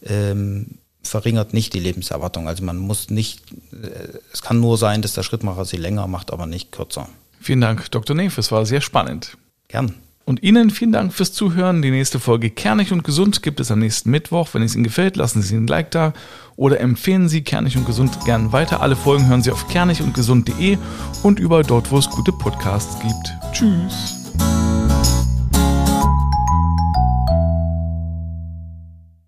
ähm, 0.06 0.78
verringert 1.04 1.54
nicht 1.54 1.74
die 1.74 1.80
Lebenserwartung. 1.80 2.48
Also 2.48 2.64
man 2.64 2.78
muss 2.78 3.10
nicht, 3.10 3.42
äh, 3.74 4.18
es 4.32 4.42
kann 4.42 4.60
nur 4.60 4.78
sein, 4.78 5.02
dass 5.02 5.14
der 5.14 5.24
Schrittmacher 5.24 5.66
sie 5.66 5.78
länger 5.78 6.08
macht, 6.08 6.32
aber 6.32 6.46
nicht 6.46 6.72
kürzer. 6.72 7.10
Vielen 7.40 7.62
Dank, 7.62 7.90
Dr. 7.92 8.16
Neff, 8.16 8.38
es 8.38 8.52
war 8.52 8.66
sehr 8.66 8.82
spannend. 8.82 9.38
Gern. 9.68 9.96
Und 10.24 10.44
Ihnen 10.44 10.70
vielen 10.70 10.92
Dank 10.92 11.14
fürs 11.14 11.34
Zuhören. 11.34 11.82
Die 11.82 11.92
nächste 11.92 12.20
Folge 12.20 12.52
Kernig 12.52 12.94
und 12.94 13.04
Gesund 13.04 13.42
gibt 13.42 13.60
es 13.60 13.72
am 13.72 13.80
nächsten 13.80 14.12
Mittwoch. 14.12 14.50
Wenn 14.54 14.62
es 14.62 14.76
Ihnen 14.76 14.84
gefällt, 14.84 15.18
lassen 15.18 15.42
Sie 15.42 15.56
ein 15.56 15.68
Like 15.68 15.92
da 15.92 16.14
oder 16.56 16.80
empfehlen 16.80 17.28
Sie 17.28 17.42
Kernig 17.42 17.76
und 17.76 17.86
Gesund 17.86 18.24
gern 18.24 18.52
weiter. 18.52 18.82
Alle 18.82 18.96
Folgen 18.96 19.28
hören 19.28 19.42
Sie 19.42 19.52
auf 19.52 19.68
kernigundgesund.de 19.68 20.78
und 21.24 21.40
überall 21.40 21.64
dort, 21.64 21.92
wo 21.92 21.98
es 21.98 22.10
gute 22.10 22.32
Podcasts 22.32 22.98
gibt. 23.02 23.34
Tschüss. 23.52 24.22